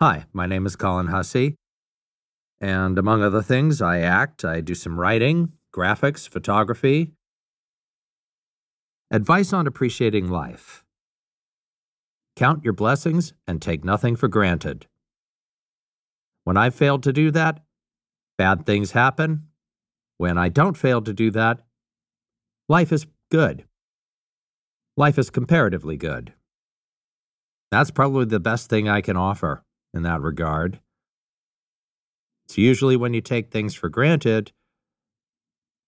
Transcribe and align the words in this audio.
Hi, 0.00 0.26
my 0.32 0.46
name 0.46 0.64
is 0.64 0.76
Colin 0.76 1.08
Hussey. 1.08 1.56
And 2.60 2.96
among 2.96 3.20
other 3.20 3.42
things, 3.42 3.82
I 3.82 3.98
act, 3.98 4.44
I 4.44 4.60
do 4.60 4.76
some 4.76 4.96
writing, 4.96 5.54
graphics, 5.74 6.28
photography. 6.28 7.14
Advice 9.10 9.52
on 9.52 9.66
appreciating 9.66 10.30
life 10.30 10.84
Count 12.36 12.62
your 12.62 12.74
blessings 12.74 13.32
and 13.48 13.60
take 13.60 13.84
nothing 13.84 14.14
for 14.14 14.28
granted. 14.28 14.86
When 16.44 16.56
I 16.56 16.70
failed 16.70 17.02
to 17.02 17.12
do 17.12 17.32
that, 17.32 17.64
bad 18.36 18.64
things 18.64 18.92
happen. 18.92 19.48
When 20.16 20.38
I 20.38 20.48
don't 20.48 20.76
fail 20.76 21.02
to 21.02 21.12
do 21.12 21.32
that, 21.32 21.58
life 22.68 22.92
is 22.92 23.08
good. 23.32 23.64
Life 24.96 25.18
is 25.18 25.28
comparatively 25.28 25.96
good. 25.96 26.34
That's 27.72 27.90
probably 27.90 28.26
the 28.26 28.38
best 28.38 28.70
thing 28.70 28.88
I 28.88 29.00
can 29.00 29.16
offer 29.16 29.64
in 29.94 30.02
that 30.02 30.20
regard. 30.20 30.80
It's 32.46 32.58
usually 32.58 32.96
when 32.96 33.14
you 33.14 33.20
take 33.20 33.50
things 33.50 33.74
for 33.74 33.88
granted 33.88 34.52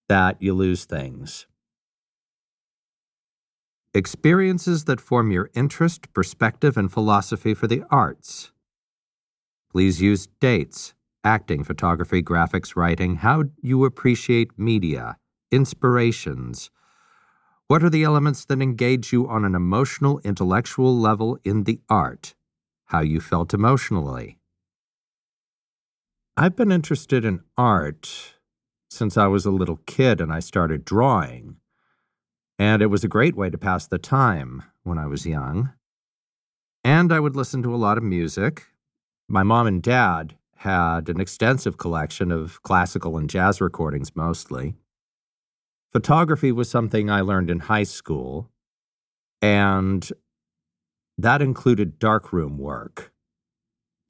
that 0.09 0.42
you 0.42 0.52
lose 0.52 0.84
things. 0.84 1.46
Experiences 3.95 4.84
that 4.84 5.00
form 5.00 5.30
your 5.30 5.50
interest, 5.54 6.12
perspective, 6.12 6.76
and 6.76 6.92
philosophy 6.92 7.54
for 7.54 7.66
the 7.66 7.82
arts. 7.90 8.52
Please 9.70 10.01
use 10.02 10.28
dates, 10.40 10.95
acting, 11.24 11.64
photography, 11.64 12.23
graphics, 12.23 12.76
writing, 12.76 13.16
how 13.16 13.45
you 13.62 13.84
appreciate 13.84 14.59
media, 14.59 15.16
inspirations. 15.51 16.70
What 17.68 17.82
are 17.82 17.90
the 17.90 18.04
elements 18.04 18.45
that 18.46 18.60
engage 18.60 19.12
you 19.12 19.28
on 19.28 19.45
an 19.45 19.54
emotional, 19.54 20.20
intellectual 20.24 20.96
level 20.98 21.38
in 21.45 21.64
the 21.64 21.80
art? 21.88 22.34
How 22.90 23.02
you 23.02 23.20
felt 23.20 23.54
emotionally. 23.54 24.40
I've 26.36 26.56
been 26.56 26.72
interested 26.72 27.24
in 27.24 27.45
art 27.56 28.34
since 28.90 29.16
I 29.16 29.28
was 29.28 29.46
a 29.46 29.52
little 29.52 29.78
kid 29.87 30.20
and 30.20 30.32
I 30.32 30.40
started 30.40 30.84
drawing. 30.84 31.59
And 32.59 32.82
it 32.82 32.88
was 32.88 33.04
a 33.04 33.09
great 33.09 33.37
way 33.37 33.48
to 33.48 33.56
pass 33.56 33.87
the 33.87 33.98
time 33.98 34.65
when 34.82 34.98
I 34.98 35.06
was 35.06 35.24
young. 35.24 35.73
And 36.82 37.12
I 37.12 37.20
would 37.20 37.37
listen 37.37 37.62
to 37.62 37.73
a 37.73 37.76
lot 37.76 37.96
of 37.96 38.02
music. 38.02 38.66
My 39.28 39.45
mom 39.45 39.68
and 39.68 39.80
dad 39.80 40.34
had 40.56 41.09
an 41.09 41.20
extensive 41.20 41.78
collection 41.78 42.32
of 42.32 42.60
classical 42.65 43.16
and 43.16 43.30
jazz 43.30 43.60
recordings 43.60 44.16
mostly. 44.16 44.74
Photography 45.93 46.50
was 46.50 46.68
something 46.68 47.09
I 47.09 47.20
learned 47.20 47.50
in 47.50 47.60
high 47.60 47.84
school, 47.84 48.50
and 49.40 50.10
that 51.23 51.43
included 51.43 51.99
darkroom 51.99 52.59
work. 52.59 53.13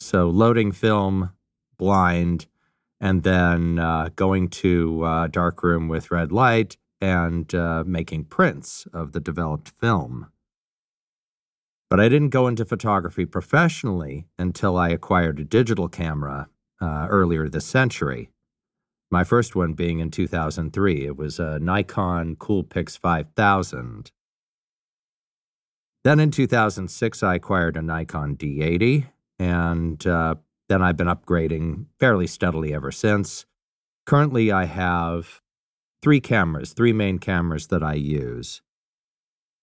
So, 0.00 0.28
loading 0.28 0.72
film 0.72 1.30
blind 1.76 2.46
and 3.00 3.22
then 3.22 3.78
uh, 3.78 4.10
going 4.14 4.48
to 4.48 5.02
uh, 5.04 5.26
darkroom 5.28 5.88
with 5.88 6.10
red 6.10 6.30
light 6.30 6.76
and 7.00 7.54
uh, 7.54 7.82
making 7.86 8.24
prints 8.24 8.86
of 8.92 9.12
the 9.12 9.20
developed 9.20 9.70
film. 9.70 10.26
But 11.88 11.98
I 11.98 12.08
didn't 12.08 12.28
go 12.28 12.46
into 12.46 12.64
photography 12.64 13.24
professionally 13.24 14.26
until 14.38 14.76
I 14.76 14.90
acquired 14.90 15.40
a 15.40 15.44
digital 15.44 15.88
camera 15.88 16.48
uh, 16.80 17.06
earlier 17.10 17.48
this 17.48 17.66
century. 17.66 18.30
My 19.10 19.24
first 19.24 19.56
one 19.56 19.72
being 19.72 19.98
in 19.98 20.10
2003. 20.10 21.06
It 21.06 21.16
was 21.16 21.40
a 21.40 21.58
Nikon 21.58 22.36
Coolpix 22.36 22.96
5000. 22.96 24.12
Then 26.02 26.18
in 26.18 26.30
2006, 26.30 27.22
I 27.22 27.34
acquired 27.34 27.76
a 27.76 27.82
Nikon 27.82 28.36
D80, 28.36 29.06
and 29.38 30.06
uh, 30.06 30.36
then 30.68 30.82
I've 30.82 30.96
been 30.96 31.08
upgrading 31.08 31.86
fairly 31.98 32.26
steadily 32.26 32.72
ever 32.72 32.90
since. 32.90 33.44
Currently, 34.06 34.50
I 34.50 34.64
have 34.64 35.40
three 36.02 36.20
cameras, 36.20 36.72
three 36.72 36.94
main 36.94 37.18
cameras 37.18 37.66
that 37.66 37.82
I 37.82 37.94
use. 37.94 38.62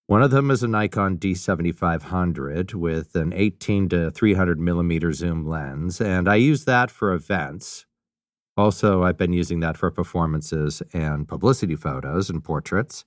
One 0.05 0.21
of 0.21 0.31
them 0.31 0.51
is 0.51 0.63
a 0.63 0.67
Nikon 0.67 1.17
D7500 1.17 2.73
with 2.73 3.15
an 3.15 3.33
18 3.33 3.89
to 3.89 4.11
300 4.11 4.59
millimeter 4.59 5.11
zoom 5.11 5.45
lens, 5.45 5.99
and 5.99 6.29
I 6.29 6.35
use 6.35 6.65
that 6.65 6.91
for 6.91 7.13
events. 7.13 7.85
Also, 8.55 9.03
I've 9.03 9.17
been 9.17 9.33
using 9.33 9.59
that 9.59 9.75
for 9.75 9.91
performances 9.91 10.81
and 10.93 11.27
publicity 11.27 11.75
photos 11.75 12.29
and 12.29 12.43
portraits. 12.43 13.05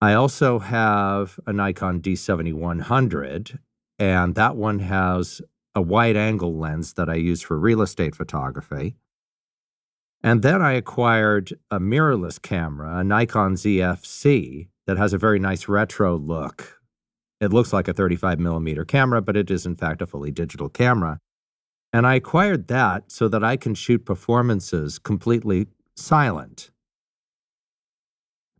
I 0.00 0.12
also 0.12 0.58
have 0.58 1.40
a 1.46 1.52
Nikon 1.52 2.00
D7100, 2.00 3.58
and 3.98 4.34
that 4.34 4.56
one 4.56 4.80
has 4.80 5.40
a 5.74 5.80
wide 5.80 6.16
angle 6.16 6.58
lens 6.58 6.94
that 6.94 7.08
I 7.08 7.14
use 7.14 7.42
for 7.42 7.58
real 7.58 7.82
estate 7.82 8.14
photography. 8.14 8.96
And 10.22 10.42
then 10.42 10.60
I 10.60 10.72
acquired 10.72 11.52
a 11.70 11.78
mirrorless 11.78 12.40
camera, 12.40 12.98
a 12.98 13.04
Nikon 13.04 13.54
ZFC, 13.54 14.68
that 14.86 14.96
has 14.96 15.12
a 15.12 15.18
very 15.18 15.38
nice 15.38 15.68
retro 15.68 16.16
look. 16.16 16.80
It 17.40 17.52
looks 17.52 17.72
like 17.72 17.88
a 17.88 17.92
35 17.92 18.38
millimeter 18.38 18.84
camera, 18.84 19.20
but 19.20 19.36
it 19.36 19.50
is 19.50 19.66
in 19.66 19.76
fact 19.76 20.00
a 20.00 20.06
fully 20.06 20.30
digital 20.30 20.68
camera. 20.68 21.18
And 21.92 22.06
I 22.06 22.14
acquired 22.14 22.68
that 22.68 23.10
so 23.10 23.28
that 23.28 23.44
I 23.44 23.56
can 23.56 23.74
shoot 23.74 24.04
performances 24.04 24.98
completely 24.98 25.66
silent. 25.96 26.70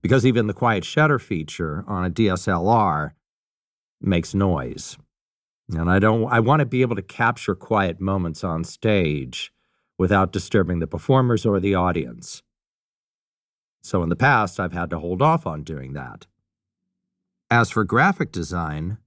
Because 0.02 0.24
even 0.24 0.46
the 0.46 0.54
quiet 0.54 0.84
shutter 0.84 1.18
feature 1.18 1.84
on 1.86 2.04
a 2.04 2.10
DSLR 2.10 3.12
makes 4.00 4.34
noise. 4.34 4.96
And 5.70 5.90
I 5.90 5.98
don't 5.98 6.30
I 6.30 6.40
want 6.40 6.60
to 6.60 6.66
be 6.66 6.82
able 6.82 6.96
to 6.96 7.02
capture 7.02 7.54
quiet 7.54 8.00
moments 8.00 8.44
on 8.44 8.62
stage 8.62 9.52
without 9.98 10.32
disturbing 10.32 10.78
the 10.78 10.86
performers 10.86 11.44
or 11.44 11.58
the 11.58 11.74
audience. 11.74 12.42
So 13.82 14.02
in 14.02 14.08
the 14.08 14.16
past, 14.16 14.60
I've 14.60 14.72
had 14.72 14.90
to 14.90 14.98
hold 14.98 15.22
off 15.22 15.46
on 15.46 15.62
doing 15.62 15.92
that. 15.94 16.26
As 17.50 17.70
for 17.70 17.84
graphic 17.84 18.32
design, 18.32 18.98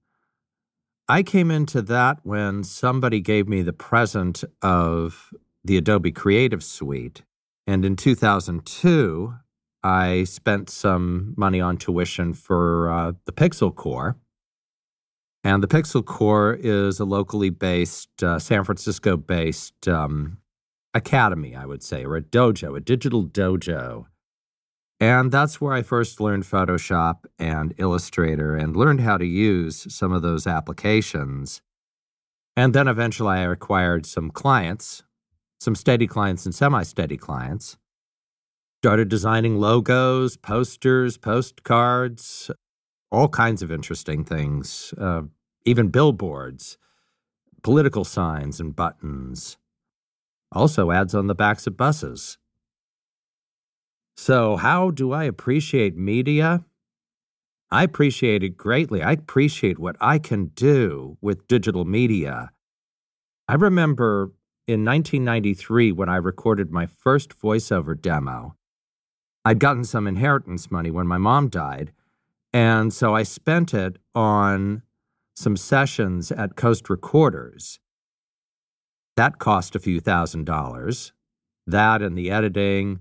I 1.08 1.22
came 1.22 1.50
into 1.50 1.82
that 1.82 2.20
when 2.22 2.64
somebody 2.64 3.20
gave 3.20 3.48
me 3.48 3.62
the 3.62 3.72
present 3.72 4.44
of 4.62 5.34
the 5.64 5.76
Adobe 5.76 6.12
Creative 6.12 6.62
Suite. 6.62 7.22
And 7.66 7.84
in 7.84 7.96
2002, 7.96 9.34
I 9.82 10.24
spent 10.24 10.68
some 10.68 11.34
money 11.36 11.60
on 11.60 11.76
tuition 11.76 12.34
for 12.34 12.90
uh, 12.90 13.12
the 13.24 13.32
Pixel 13.32 13.74
Corps. 13.74 14.16
And 15.42 15.62
the 15.62 15.68
Pixel 15.68 16.04
Corps 16.04 16.58
is 16.60 17.00
a 17.00 17.04
locally 17.06 17.48
based, 17.48 18.22
uh, 18.22 18.38
San 18.38 18.62
Francisco 18.64 19.16
based 19.16 19.88
um, 19.88 20.38
academy, 20.92 21.56
I 21.56 21.64
would 21.64 21.82
say, 21.82 22.04
or 22.04 22.16
a 22.16 22.22
dojo, 22.22 22.76
a 22.76 22.80
digital 22.80 23.24
dojo. 23.24 24.06
And 25.00 25.32
that's 25.32 25.60
where 25.62 25.72
I 25.72 25.80
first 25.80 26.20
learned 26.20 26.44
Photoshop 26.44 27.24
and 27.38 27.72
Illustrator 27.78 28.54
and 28.54 28.76
learned 28.76 29.00
how 29.00 29.16
to 29.16 29.24
use 29.24 29.86
some 29.92 30.12
of 30.12 30.20
those 30.20 30.46
applications. 30.46 31.62
And 32.54 32.74
then 32.74 32.86
eventually 32.86 33.38
I 33.38 33.50
acquired 33.50 34.04
some 34.04 34.30
clients, 34.30 35.02
some 35.58 35.74
steady 35.74 36.06
clients 36.06 36.44
and 36.44 36.54
semi 36.54 36.82
steady 36.82 37.16
clients. 37.16 37.78
Started 38.82 39.08
designing 39.08 39.58
logos, 39.58 40.36
posters, 40.36 41.18
postcards, 41.18 42.50
all 43.10 43.28
kinds 43.28 43.62
of 43.62 43.70
interesting 43.70 44.24
things, 44.24 44.94
uh, 44.98 45.22
even 45.64 45.88
billboards, 45.88 46.78
political 47.62 48.04
signs 48.04 48.58
and 48.58 48.74
buttons 48.74 49.58
also 50.52 50.90
ads 50.90 51.14
on 51.14 51.26
the 51.26 51.34
backs 51.34 51.66
of 51.66 51.76
buses. 51.76 52.38
So, 54.16 54.56
how 54.56 54.90
do 54.90 55.12
I 55.12 55.24
appreciate 55.24 55.96
media? 55.96 56.64
I 57.70 57.84
appreciate 57.84 58.42
it 58.42 58.56
greatly. 58.56 59.02
I 59.02 59.12
appreciate 59.12 59.78
what 59.78 59.96
I 60.00 60.18
can 60.18 60.46
do 60.46 61.16
with 61.20 61.46
digital 61.46 61.84
media. 61.84 62.50
I 63.48 63.54
remember 63.54 64.32
in 64.66 64.84
1993 64.84 65.92
when 65.92 66.08
I 66.08 66.16
recorded 66.16 66.70
my 66.70 66.86
first 66.86 67.38
voiceover 67.38 68.00
demo. 68.00 68.56
I'd 69.44 69.58
gotten 69.58 69.84
some 69.84 70.06
inheritance 70.06 70.70
money 70.70 70.90
when 70.90 71.06
my 71.06 71.18
mom 71.18 71.48
died, 71.48 71.92
and 72.52 72.92
so 72.92 73.14
I 73.14 73.22
spent 73.22 73.72
it 73.72 73.96
on 74.14 74.82
some 75.34 75.56
sessions 75.56 76.30
at 76.30 76.56
Coast 76.56 76.90
Recorders. 76.90 77.80
That 79.16 79.38
cost 79.38 79.74
a 79.74 79.80
few 79.80 80.00
thousand 80.00 80.44
dollars. 80.44 81.12
That 81.66 82.02
and 82.02 82.16
the 82.16 82.30
editing. 82.30 83.00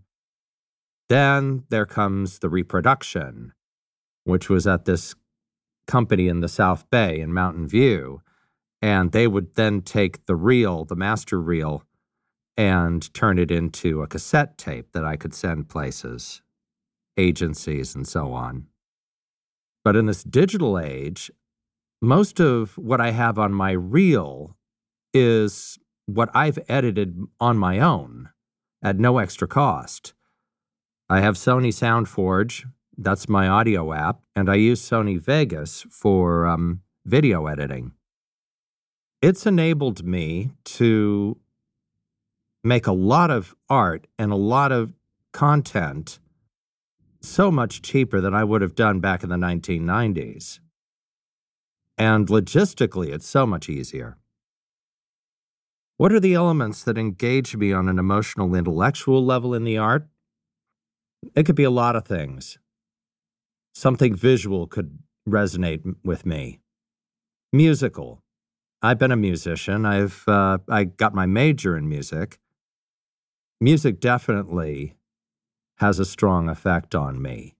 Then 1.09 1.63
there 1.69 1.85
comes 1.85 2.39
the 2.39 2.49
reproduction, 2.49 3.53
which 4.23 4.49
was 4.49 4.67
at 4.67 4.85
this 4.85 5.15
company 5.87 6.27
in 6.27 6.39
the 6.39 6.47
South 6.47 6.89
Bay 6.89 7.19
in 7.19 7.33
Mountain 7.33 7.67
View. 7.67 8.21
And 8.81 9.11
they 9.11 9.27
would 9.27 9.55
then 9.55 9.81
take 9.81 10.25
the 10.25 10.35
reel, 10.35 10.85
the 10.85 10.95
master 10.95 11.41
reel, 11.41 11.83
and 12.59 13.13
turn 13.13 13.39
it 13.39 13.51
into 13.51 14.01
a 14.01 14.07
cassette 14.07 14.57
tape 14.57 14.91
that 14.91 15.05
I 15.05 15.15
could 15.15 15.33
send 15.33 15.69
places, 15.69 16.41
agencies, 17.15 17.95
and 17.95 18.05
so 18.05 18.33
on. 18.33 18.67
But 19.85 19.95
in 19.95 20.07
this 20.07 20.25
digital 20.25 20.77
age, 20.77 21.31
most 22.01 22.41
of 22.41 22.77
what 22.77 22.99
I 22.99 23.11
have 23.11 23.39
on 23.39 23.53
my 23.53 23.71
reel 23.71 24.57
is 25.13 25.79
what 26.05 26.29
I've 26.33 26.59
edited 26.67 27.17
on 27.39 27.57
my 27.57 27.79
own 27.79 28.27
at 28.83 28.99
no 28.99 29.19
extra 29.19 29.47
cost. 29.47 30.13
I 31.09 31.21
have 31.21 31.35
Sony 31.35 31.69
SoundForge, 31.69 32.65
that's 32.97 33.29
my 33.29 33.47
audio 33.47 33.93
app, 33.93 34.19
and 34.35 34.49
I 34.49 34.55
use 34.55 34.81
Sony 34.81 35.17
Vegas 35.17 35.85
for 35.89 36.45
um, 36.45 36.81
video 37.05 37.47
editing. 37.47 37.93
It's 39.21 39.45
enabled 39.45 40.03
me 40.03 40.51
to 40.65 41.37
make 42.69 42.85
a 42.85 42.91
lot 42.91 43.31
of 43.31 43.55
art 43.67 44.05
and 44.19 44.31
a 44.31 44.35
lot 44.35 44.71
of 44.71 44.93
content 45.33 46.19
so 47.19 47.51
much 47.51 47.81
cheaper 47.81 48.21
than 48.21 48.35
I 48.35 48.43
would 48.43 48.61
have 48.61 48.75
done 48.75 48.99
back 48.99 49.23
in 49.23 49.29
the 49.29 49.35
1990s. 49.35 50.59
And 51.97 52.27
logistically, 52.27 53.07
it's 53.07 53.27
so 53.27 53.47
much 53.47 53.69
easier. 53.69 54.17
What 55.97 56.13
are 56.13 56.19
the 56.19 56.35
elements 56.35 56.83
that 56.83 56.97
engage 56.97 57.57
me 57.57 57.73
on 57.73 57.89
an 57.89 57.97
emotional, 57.97 58.53
intellectual 58.55 59.25
level 59.25 59.55
in 59.55 59.63
the 59.63 59.77
art? 59.77 60.07
It 61.35 61.43
could 61.47 61.55
be 61.55 61.65
a 61.65 61.71
lot 61.71 61.95
of 61.95 62.05
things. 62.05 62.59
Something 63.73 64.15
visual 64.15 64.67
could 64.67 64.99
resonate 65.27 65.95
with 66.05 66.23
me. 66.23 66.59
Musical. 67.51 68.21
I've 68.81 68.99
been 68.99 69.11
a 69.11 69.17
musician. 69.17 69.85
I've 69.87 70.23
uh, 70.27 70.59
I 70.69 70.83
got 70.83 71.15
my 71.15 71.25
major 71.25 71.75
in 71.75 71.89
music. 71.89 72.37
Music 73.61 73.99
definitely 73.99 74.95
has 75.77 75.99
a 75.99 76.05
strong 76.05 76.47
effect 76.47 76.95
on 76.95 77.21
me. 77.21 77.55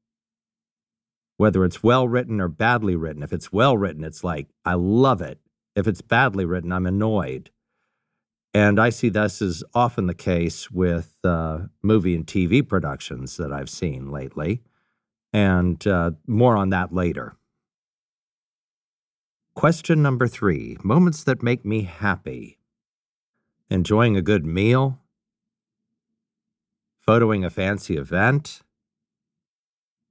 Whether 1.37 1.65
it's 1.65 1.83
well 1.83 2.07
written 2.07 2.39
or 2.39 2.47
badly 2.47 2.95
written, 2.95 3.23
if 3.23 3.33
it's 3.33 3.51
well 3.51 3.77
written, 3.77 4.03
it's 4.03 4.23
like 4.23 4.47
I 4.65 4.73
love 4.75 5.21
it. 5.21 5.39
If 5.75 5.87
it's 5.87 6.01
badly 6.01 6.45
written, 6.45 6.71
I'm 6.71 6.85
annoyed. 6.85 7.49
And 8.53 8.79
I 8.79 8.89
see 8.89 9.09
this 9.09 9.41
as 9.41 9.63
often 9.73 10.07
the 10.07 10.13
case 10.13 10.71
with 10.71 11.19
uh, 11.23 11.59
movie 11.81 12.15
and 12.15 12.25
TV 12.25 12.67
productions 12.67 13.37
that 13.37 13.53
I've 13.53 13.69
seen 13.69 14.11
lately. 14.11 14.61
And 15.31 15.85
uh, 15.85 16.11
more 16.25 16.57
on 16.57 16.69
that 16.69 16.93
later. 16.93 17.35
Question 19.53 20.01
number 20.01 20.27
three 20.27 20.77
moments 20.83 21.23
that 21.25 21.43
make 21.43 21.65
me 21.65 21.83
happy. 21.83 22.57
Enjoying 23.69 24.17
a 24.17 24.21
good 24.21 24.45
meal, 24.45 24.98
photoing 27.09 27.43
a 27.43 27.49
fancy 27.49 27.97
event, 27.97 28.61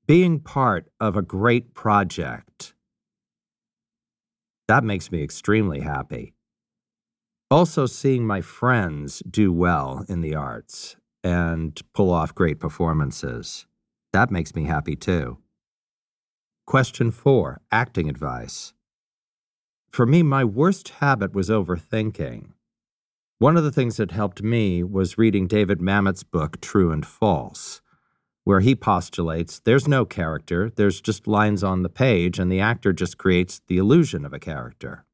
being 0.04 0.40
part 0.40 0.90
of 0.98 1.16
a 1.16 1.22
great 1.22 1.72
project. 1.72 2.74
That 4.66 4.82
makes 4.82 5.12
me 5.12 5.22
extremely 5.22 5.78
happy. 5.78 6.34
Also, 7.52 7.86
seeing 7.86 8.26
my 8.26 8.40
friends 8.40 9.22
do 9.30 9.52
well 9.52 10.04
in 10.08 10.22
the 10.22 10.34
arts 10.34 10.96
and 11.22 11.80
pull 11.94 12.10
off 12.10 12.34
great 12.34 12.58
performances. 12.58 13.64
That 14.12 14.32
makes 14.32 14.56
me 14.56 14.64
happy 14.64 14.96
too. 14.96 15.38
Question 16.66 17.12
four 17.12 17.60
acting 17.70 18.08
advice. 18.08 18.74
For 19.92 20.04
me, 20.04 20.24
my 20.24 20.42
worst 20.42 20.88
habit 21.00 21.32
was 21.32 21.48
overthinking. 21.48 22.54
One 23.40 23.56
of 23.56 23.62
the 23.62 23.70
things 23.70 23.98
that 23.98 24.10
helped 24.10 24.42
me 24.42 24.82
was 24.82 25.16
reading 25.16 25.46
David 25.46 25.78
Mamet's 25.78 26.24
book, 26.24 26.60
True 26.60 26.90
and 26.90 27.06
False, 27.06 27.80
where 28.42 28.58
he 28.58 28.74
postulates 28.74 29.60
there's 29.60 29.86
no 29.86 30.04
character, 30.04 30.72
there's 30.74 31.00
just 31.00 31.28
lines 31.28 31.62
on 31.62 31.82
the 31.82 31.88
page, 31.88 32.40
and 32.40 32.50
the 32.50 32.58
actor 32.58 32.92
just 32.92 33.16
creates 33.16 33.60
the 33.68 33.78
illusion 33.78 34.24
of 34.24 34.32
a 34.32 34.40
character. 34.40 35.04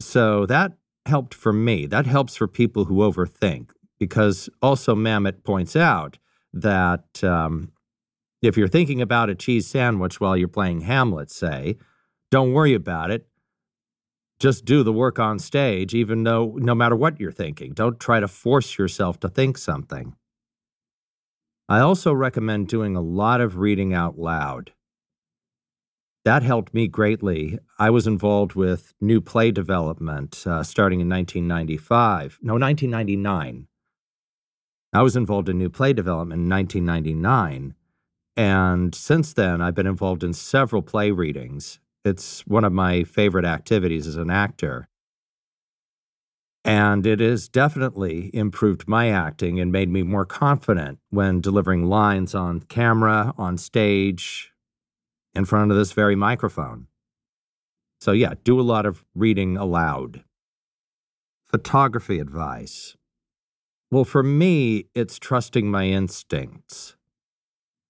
So 0.00 0.46
that 0.46 0.72
helped 1.06 1.32
for 1.32 1.52
me. 1.52 1.86
That 1.86 2.06
helps 2.06 2.34
for 2.34 2.48
people 2.48 2.86
who 2.86 2.96
overthink, 2.96 3.70
because 4.00 4.48
also 4.60 4.96
Mamet 4.96 5.44
points 5.44 5.76
out 5.76 6.18
that 6.52 7.22
um, 7.22 7.70
if 8.42 8.56
you're 8.56 8.66
thinking 8.66 9.00
about 9.00 9.30
a 9.30 9.36
cheese 9.36 9.68
sandwich 9.68 10.18
while 10.18 10.36
you're 10.36 10.48
playing 10.48 10.80
Hamlet, 10.80 11.30
say, 11.30 11.76
don't 12.32 12.52
worry 12.52 12.74
about 12.74 13.12
it. 13.12 13.28
Just 14.38 14.64
do 14.64 14.82
the 14.82 14.92
work 14.92 15.18
on 15.18 15.38
stage, 15.38 15.94
even 15.94 16.24
though 16.24 16.54
no 16.56 16.74
matter 16.74 16.96
what 16.96 17.20
you're 17.20 17.32
thinking. 17.32 17.72
Don't 17.72 18.00
try 18.00 18.20
to 18.20 18.28
force 18.28 18.78
yourself 18.78 19.20
to 19.20 19.28
think 19.28 19.56
something. 19.58 20.16
I 21.68 21.80
also 21.80 22.12
recommend 22.12 22.68
doing 22.68 22.94
a 22.94 23.00
lot 23.00 23.40
of 23.40 23.56
reading 23.56 23.94
out 23.94 24.18
loud. 24.18 24.72
That 26.24 26.42
helped 26.42 26.72
me 26.72 26.88
greatly. 26.88 27.58
I 27.78 27.90
was 27.90 28.06
involved 28.06 28.54
with 28.54 28.94
new 29.00 29.20
play 29.20 29.50
development 29.50 30.42
uh, 30.46 30.62
starting 30.62 31.00
in 31.00 31.08
1995. 31.08 32.38
No, 32.42 32.54
1999. 32.54 33.66
I 34.92 35.02
was 35.02 35.16
involved 35.16 35.48
in 35.48 35.58
new 35.58 35.68
play 35.68 35.92
development 35.92 36.42
in 36.42 36.48
1999. 36.48 37.74
And 38.36 38.94
since 38.94 39.32
then, 39.32 39.60
I've 39.60 39.74
been 39.74 39.86
involved 39.86 40.24
in 40.24 40.32
several 40.32 40.82
play 40.82 41.10
readings. 41.10 41.78
It's 42.04 42.46
one 42.46 42.64
of 42.64 42.72
my 42.72 43.04
favorite 43.04 43.46
activities 43.46 44.06
as 44.06 44.16
an 44.16 44.30
actor. 44.30 44.88
And 46.64 47.06
it 47.06 47.20
has 47.20 47.48
definitely 47.48 48.30
improved 48.34 48.88
my 48.88 49.10
acting 49.10 49.60
and 49.60 49.70
made 49.70 49.90
me 49.90 50.02
more 50.02 50.24
confident 50.24 50.98
when 51.10 51.40
delivering 51.40 51.86
lines 51.86 52.34
on 52.34 52.60
camera, 52.60 53.34
on 53.36 53.58
stage, 53.58 54.52
in 55.34 55.44
front 55.44 55.70
of 55.70 55.76
this 55.76 55.92
very 55.92 56.16
microphone. 56.16 56.86
So, 58.00 58.12
yeah, 58.12 58.34
do 58.44 58.60
a 58.60 58.62
lot 58.62 58.86
of 58.86 59.04
reading 59.14 59.56
aloud. 59.56 60.24
Photography 61.46 62.18
advice. 62.18 62.96
Well, 63.90 64.04
for 64.04 64.22
me, 64.22 64.86
it's 64.94 65.18
trusting 65.18 65.70
my 65.70 65.84
instincts, 65.86 66.96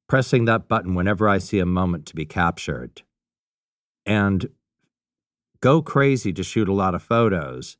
pressing 0.08 0.44
that 0.44 0.68
button 0.68 0.94
whenever 0.94 1.28
I 1.28 1.38
see 1.38 1.58
a 1.58 1.66
moment 1.66 2.06
to 2.06 2.14
be 2.14 2.26
captured, 2.26 3.02
and 4.06 4.48
go 5.60 5.82
crazy 5.82 6.32
to 6.32 6.42
shoot 6.42 6.68
a 6.68 6.72
lot 6.72 6.94
of 6.94 7.02
photos. 7.02 7.76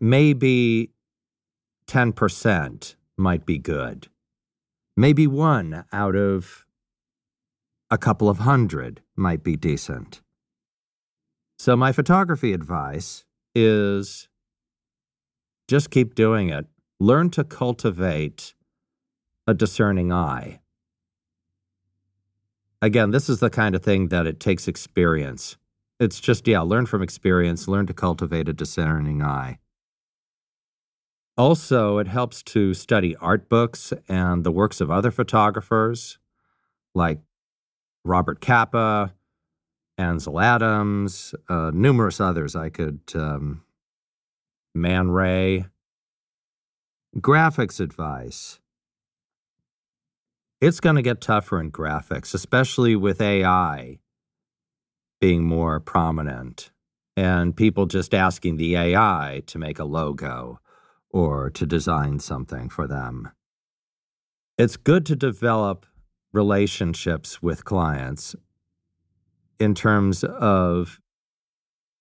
Maybe 0.00 0.90
10% 1.86 2.94
might 3.16 3.46
be 3.46 3.58
good. 3.58 4.08
Maybe 4.96 5.26
one 5.26 5.84
out 5.92 6.16
of 6.16 6.64
a 7.90 7.98
couple 7.98 8.28
of 8.28 8.38
hundred 8.38 9.00
might 9.16 9.42
be 9.42 9.56
decent. 9.56 10.20
So, 11.58 11.76
my 11.76 11.92
photography 11.92 12.52
advice 12.52 13.24
is 13.54 14.28
just 15.68 15.90
keep 15.90 16.14
doing 16.14 16.48
it. 16.48 16.66
Learn 17.00 17.30
to 17.30 17.44
cultivate 17.44 18.54
a 19.46 19.54
discerning 19.54 20.12
eye. 20.12 20.60
Again, 22.80 23.10
this 23.10 23.28
is 23.28 23.40
the 23.40 23.50
kind 23.50 23.74
of 23.74 23.82
thing 23.82 24.08
that 24.08 24.26
it 24.26 24.38
takes 24.38 24.68
experience. 24.68 25.56
It's 25.98 26.20
just, 26.20 26.46
yeah, 26.46 26.60
learn 26.60 26.86
from 26.86 27.02
experience, 27.02 27.66
learn 27.66 27.86
to 27.86 27.94
cultivate 27.94 28.48
a 28.48 28.52
discerning 28.52 29.20
eye. 29.20 29.58
Also, 31.36 31.98
it 31.98 32.08
helps 32.08 32.42
to 32.42 32.74
study 32.74 33.16
art 33.16 33.48
books 33.48 33.92
and 34.08 34.44
the 34.44 34.52
works 34.52 34.80
of 34.80 34.90
other 34.90 35.10
photographers 35.10 36.18
like 36.94 37.18
Robert 38.04 38.40
Capa, 38.40 39.14
Ansel 39.96 40.40
Adams, 40.40 41.34
uh, 41.48 41.70
numerous 41.74 42.20
others 42.20 42.54
I 42.54 42.68
could, 42.70 43.00
um, 43.14 43.62
Man 44.74 45.10
Ray. 45.10 45.66
Graphics 47.16 47.80
advice. 47.80 48.60
It's 50.60 50.80
going 50.80 50.96
to 50.96 51.02
get 51.02 51.20
tougher 51.20 51.60
in 51.60 51.70
graphics, 51.70 52.34
especially 52.34 52.96
with 52.96 53.20
AI 53.20 54.00
being 55.20 55.44
more 55.44 55.78
prominent 55.78 56.72
and 57.16 57.56
people 57.56 57.86
just 57.86 58.12
asking 58.12 58.56
the 58.56 58.76
AI 58.76 59.42
to 59.46 59.58
make 59.58 59.78
a 59.78 59.84
logo 59.84 60.60
or 61.10 61.50
to 61.50 61.64
design 61.64 62.18
something 62.18 62.68
for 62.68 62.88
them. 62.88 63.30
It's 64.56 64.76
good 64.76 65.06
to 65.06 65.16
develop 65.16 65.86
relationships 66.32 67.40
with 67.40 67.64
clients 67.64 68.34
in 69.60 69.74
terms 69.74 70.24
of 70.24 71.00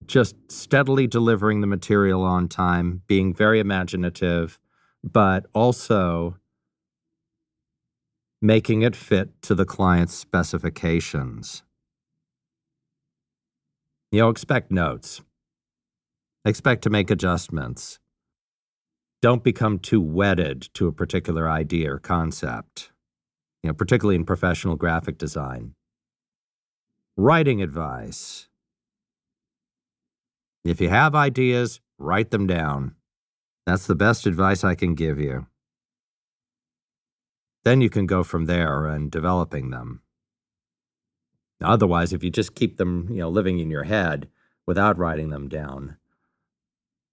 just 0.08 0.36
steadily 0.52 1.06
delivering 1.06 1.62
the 1.62 1.68
material 1.68 2.24
on 2.24 2.48
time, 2.48 3.04
being 3.08 3.34
very 3.34 3.60
imaginative, 3.60 4.58
but 5.04 5.46
also 5.54 6.38
making 8.42 8.82
it 8.82 8.96
fit 8.96 9.42
to 9.44 9.56
the 9.56 9.66
client's 9.66 10.14
specifications. 10.14 11.64
You 14.12 14.22
know, 14.22 14.30
expect 14.30 14.72
notes. 14.72 15.22
Expect 16.46 16.82
to 16.84 16.90
make 16.90 17.10
adjustments. 17.10 18.00
Don't 19.22 19.44
become 19.44 19.80
too 19.80 20.02
wedded 20.02 20.70
to 20.74 20.88
a 20.88 20.94
particular 20.94 21.50
idea 21.50 21.94
or 21.94 22.00
concept 22.00 22.92
you 23.64 23.70
know, 23.70 23.74
particularly 23.74 24.16
in 24.16 24.24
professional 24.24 24.76
graphic 24.76 25.18
design. 25.18 25.74
Writing 27.16 27.62
advice. 27.62 28.48
If 30.64 30.80
you 30.80 30.90
have 30.90 31.16
ideas, 31.16 31.82
write 31.98 32.32
them 32.32 32.48
down. 32.48 32.96
That's 33.66 33.88
the 33.88 33.96
best 33.96 34.26
advice 34.26 34.64
I 34.64 34.76
can 34.76 34.96
give 34.96 35.20
you. 35.20 35.48
Then 37.68 37.82
you 37.82 37.90
can 37.90 38.06
go 38.06 38.24
from 38.24 38.46
there 38.46 38.86
and 38.86 39.12
developing 39.12 39.72
them. 39.72 40.00
Otherwise, 41.62 42.14
if 42.14 42.24
you 42.24 42.30
just 42.30 42.56
keep 42.56 42.78
them, 42.78 43.10
you 43.10 43.18
know, 43.18 43.28
living 43.28 43.60
in 43.60 43.70
your 43.70 43.84
head 43.84 44.30
without 44.66 44.98
writing 44.98 45.32
them 45.32 45.50
down, 45.50 45.98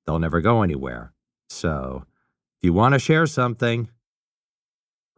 they'll 0.06 0.20
never 0.20 0.40
go 0.40 0.62
anywhere. 0.62 1.12
So, 1.48 2.04
if 2.56 2.66
you 2.66 2.72
want 2.72 2.92
to 2.92 3.00
share 3.00 3.26
something, 3.26 3.90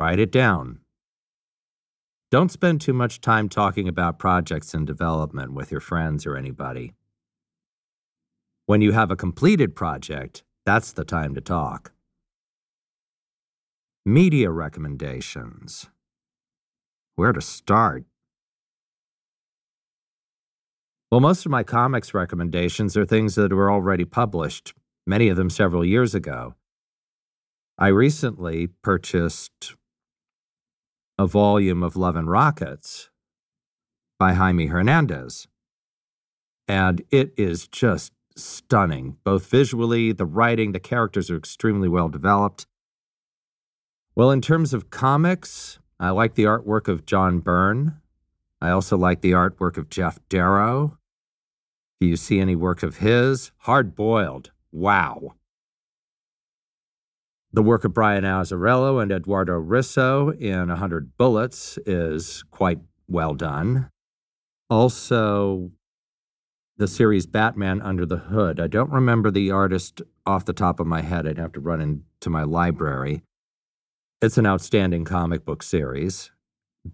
write 0.01 0.21
it 0.21 0.33
down. 0.33 0.81
Don't 2.31 2.51
spend 2.51 2.81
too 2.81 2.95
much 2.95 3.21
time 3.21 3.51
talking 3.51 3.89
about 3.89 4.19
projects 4.19 4.73
in 4.73 4.87
development 4.87 5.53
with 5.53 5.71
your 5.71 5.83
friends 5.83 6.25
or 6.25 6.39
anybody. 6.39 6.95
When 8.65 8.81
you 8.81 8.93
have 8.93 9.11
a 9.11 9.17
completed 9.17 9.77
project, 9.77 10.45
that's 10.65 10.93
the 10.93 11.05
time 11.05 11.35
to 11.35 11.43
talk. 11.43 11.93
Media 14.09 14.53
recommendations. 14.53 15.89
Where 17.17 17.33
to 17.33 17.41
start? 17.41 18.05
Well, 21.11 21.19
most 21.19 21.45
of 21.45 21.51
my 21.51 21.65
comics 21.65 22.15
recommendations 22.15 22.97
are 22.97 23.05
things 23.05 23.35
that 23.35 23.53
were 23.53 23.69
already 23.69 24.05
published, 24.05 24.75
many 25.09 25.29
of 25.29 25.37
them 25.37 25.51
several 25.51 25.85
years 25.85 26.15
ago. 26.15 26.55
I 27.79 27.89
recently 27.89 28.69
purchased 28.69 29.75
a 31.19 31.27
volume 31.27 31.83
of 31.83 31.97
Love 31.97 32.15
and 32.15 32.31
Rockets 32.31 33.11
by 34.21 34.35
Jaime 34.35 34.67
Hernandez. 34.67 35.49
And 36.69 37.03
it 37.11 37.33
is 37.37 37.67
just 37.67 38.13
stunning, 38.37 39.17
both 39.25 39.51
visually, 39.51 40.13
the 40.13 40.27
writing, 40.27 40.71
the 40.71 40.79
characters 40.79 41.29
are 41.29 41.37
extremely 41.37 41.89
well 41.89 42.09
developed. 42.09 42.69
Well, 44.17 44.31
in 44.31 44.41
terms 44.41 44.73
of 44.73 44.89
comics, 44.89 45.79
I 46.01 46.09
like 46.09 46.37
the 46.37 46.45
artwork 46.45 46.89
of 46.89 47.05
John 47.05 47.41
Byrne. 47.41 48.01
I 48.63 48.71
also 48.71 48.97
like 48.97 49.21
the 49.21 49.33
artwork 49.33 49.77
of 49.77 49.91
Geof 49.91 50.17
Darrow. 50.31 50.97
Do 52.01 52.07
you 52.07 52.17
see 52.17 52.41
any 52.41 52.57
work 52.57 52.83
of 52.83 52.97
his? 52.97 53.53
Hard 53.59 53.95
boiled. 53.95 54.53
Wow. 54.73 55.35
The 57.53 57.63
work 57.63 57.85
of 57.85 57.93
Brian 57.93 58.25
Azzarello 58.25 59.03
and 59.03 59.13
Eduardo 59.13 59.61
Risso 59.61 60.35
in 60.41 60.69
100 60.69 61.19
Bullets 61.19 61.79
is 61.85 62.43
quite 62.51 62.79
well 63.07 63.35
done. 63.35 63.91
Also, 64.71 65.73
the 66.79 66.89
series 66.89 67.27
Batman 67.27 67.83
Under 67.83 68.07
the 68.07 68.17
Hood. 68.17 68.61
I 68.61 68.67
don't 68.67 68.91
remember 68.91 69.31
the 69.31 69.51
artist 69.51 70.01
off 70.25 70.47
the 70.47 70.55
top 70.55 70.81
of 70.81 70.87
my 70.87 71.03
head. 71.03 71.27
I'd 71.27 71.37
have 71.37 71.53
to 71.53 71.61
run 71.61 71.83
into 71.83 72.31
my 72.31 72.45
library. 72.45 73.23
It's 74.23 74.39
an 74.39 74.47
outstanding 74.47 75.05
comic 75.05 75.45
book 75.45 75.63
series, 75.63 76.31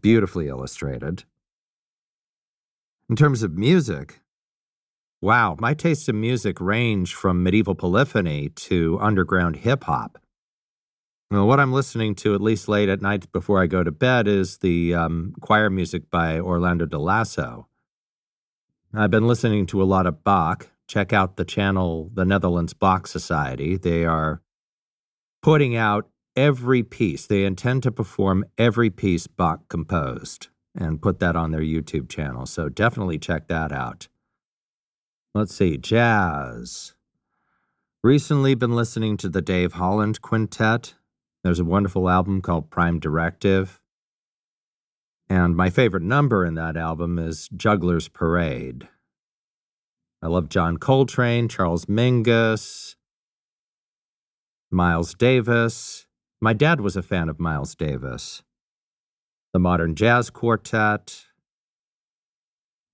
beautifully 0.01 0.49
illustrated. 0.49 1.23
In 3.09 3.15
terms 3.15 3.45
of 3.45 3.57
music, 3.57 4.23
wow, 5.21 5.57
my 5.61 5.73
tastes 5.73 6.09
in 6.09 6.21
music 6.21 6.61
range 6.61 7.15
from 7.15 7.45
medieval 7.45 7.77
polyphony 7.77 8.49
to 8.49 8.99
underground 9.01 9.57
hip 9.57 9.85
hop. 9.85 10.19
Well, 11.31 11.47
what 11.47 11.61
I'm 11.61 11.73
listening 11.73 12.17
to, 12.17 12.35
at 12.35 12.41
least 12.41 12.67
late 12.67 12.89
at 12.89 13.01
night 13.01 13.31
before 13.31 13.63
I 13.63 13.69
go 13.69 13.85
to 13.85 13.93
bed, 13.93 14.27
is 14.27 14.59
the 14.59 14.93
um, 14.93 15.35
choir 15.41 15.71
music 15.71 16.11
by 16.11 16.41
Orlando 16.41 16.87
de 16.87 16.99
Lasso. 16.99 17.69
I've 18.93 19.13
been 19.13 19.29
listening 19.29 19.67
to 19.67 19.81
a 19.81 19.85
lot 19.85 20.09
of 20.09 20.25
Bach. 20.25 20.71
Check 20.89 21.13
out 21.13 21.37
the 21.37 21.45
channel, 21.45 22.11
the 22.13 22.25
Netherlands 22.25 22.75
Bach 22.75 23.07
Society. 23.07 23.77
They 23.77 24.05
are 24.05 24.43
putting 25.41 25.77
out 25.77 26.09
every 26.37 26.83
piece. 26.83 27.27
They 27.27 27.45
intend 27.45 27.83
to 27.85 27.93
perform 27.93 28.45
every 28.59 28.91
piece 28.91 29.27
Bach 29.27 29.69
composed 29.69 30.49
and 30.75 31.03
put 31.03 31.19
that 31.21 31.37
on 31.37 31.51
their 31.51 31.61
YouTube 31.61 32.09
channel. 32.09 32.47
So 32.47 32.69
definitely 32.69 33.19
check 33.19 33.49
that 33.49 33.73
out. 33.73 34.09
Let's 35.35 35.55
see, 35.55 35.77
jazz. 35.79 36.95
Recently 38.03 38.55
been 38.55 38.75
listening 38.75 39.17
to 39.19 39.29
the 39.29 39.43
Dave 39.43 39.75
Holland 39.75 40.21
Quintet. 40.21 40.95
There's 41.45 41.61
a 41.61 41.65
wonderful 41.65 42.09
album 42.09 42.43
called 42.43 42.71
Prime 42.71 42.99
Directive. 42.99 43.81
And 45.29 45.57
my 45.57 45.71
favorite 45.71 46.03
number 46.03 46.45
in 46.45 46.55
that 46.57 46.77
album 46.77 47.19
is 47.19 47.49
Juggler's 47.57 48.09
Parade. 48.09 48.89
I 50.21 50.27
love 50.27 50.49
John 50.49 50.77
Coltrane, 50.77 51.49
Charles 51.49 51.87
Mingus, 51.87 52.97
Miles 54.71 55.15
Davis. 55.15 56.07
My 56.43 56.53
dad 56.53 56.81
was 56.81 56.97
a 56.97 57.03
fan 57.03 57.29
of 57.29 57.39
Miles 57.39 57.77
Davis. 57.77 58.43
The 59.53 59.61
Modern 59.61 59.95
Jazz 59.95 60.29
Quartet, 60.29 61.27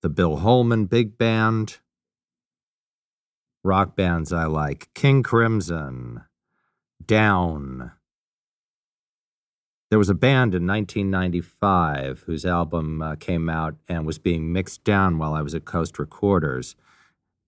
the 0.03 0.09
Bill 0.09 0.37
Holman 0.37 0.85
Big 0.85 1.17
Band, 1.17 1.79
rock 3.63 3.95
bands 3.95 4.31
I 4.31 4.45
like 4.45 4.93
King 4.93 5.23
Crimson, 5.23 6.21
Down, 7.03 7.93
there 9.89 9.97
was 9.97 10.09
a 10.09 10.13
band 10.13 10.53
in 10.53 10.67
1995 10.67 12.25
whose 12.27 12.45
album 12.45 13.01
uh, 13.01 13.15
came 13.15 13.49
out 13.49 13.75
and 13.87 14.05
was 14.05 14.19
being 14.19 14.53
mixed 14.53 14.83
down 14.83 15.17
while 15.17 15.33
I 15.33 15.41
was 15.41 15.55
at 15.55 15.65
Coast 15.65 15.97
Recorders. 15.97 16.75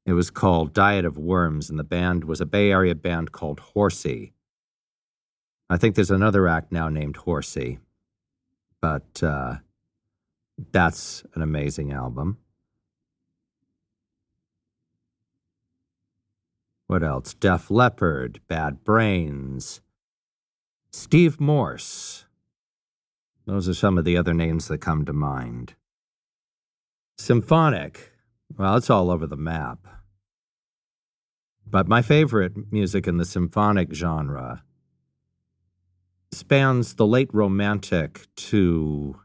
It 0.08 0.13
was 0.13 0.31
called 0.31 0.74
Diet 0.74 1.05
of 1.05 1.20
Worms, 1.20 1.70
and 1.70 1.77
the 1.77 1.84
band 1.84 2.24
was 2.24 2.41
a 2.41 2.48
Bay 2.48 2.72
Area 2.72 2.96
band 2.96 3.31
called 3.31 3.60
Horsey. 3.60 4.34
I 5.71 5.77
think 5.77 5.95
there's 5.95 6.11
another 6.11 6.49
act 6.49 6.73
now 6.73 6.89
named 6.89 7.15
Horsey, 7.15 7.79
but 8.81 9.23
uh, 9.23 9.55
that's 10.73 11.23
an 11.33 11.41
amazing 11.41 11.93
album. 11.93 12.39
What 16.87 17.03
else? 17.03 17.33
Def 17.33 17.71
Leppard, 17.71 18.41
Bad 18.49 18.83
Brains, 18.83 19.79
Steve 20.91 21.39
Morse. 21.39 22.25
Those 23.45 23.69
are 23.69 23.73
some 23.73 23.97
of 23.97 24.03
the 24.03 24.17
other 24.17 24.33
names 24.33 24.67
that 24.67 24.79
come 24.79 25.05
to 25.05 25.13
mind. 25.13 25.75
Symphonic, 27.17 28.11
well, 28.57 28.75
it's 28.75 28.89
all 28.89 29.09
over 29.09 29.25
the 29.25 29.37
map. 29.37 29.87
But 31.65 31.87
my 31.87 32.01
favorite 32.01 32.73
music 32.73 33.07
in 33.07 33.15
the 33.15 33.23
symphonic 33.23 33.93
genre 33.93 34.63
spans 36.31 36.95
the 36.95 37.05
late 37.05 37.29
Romantic 37.33 38.27
to 38.35 39.19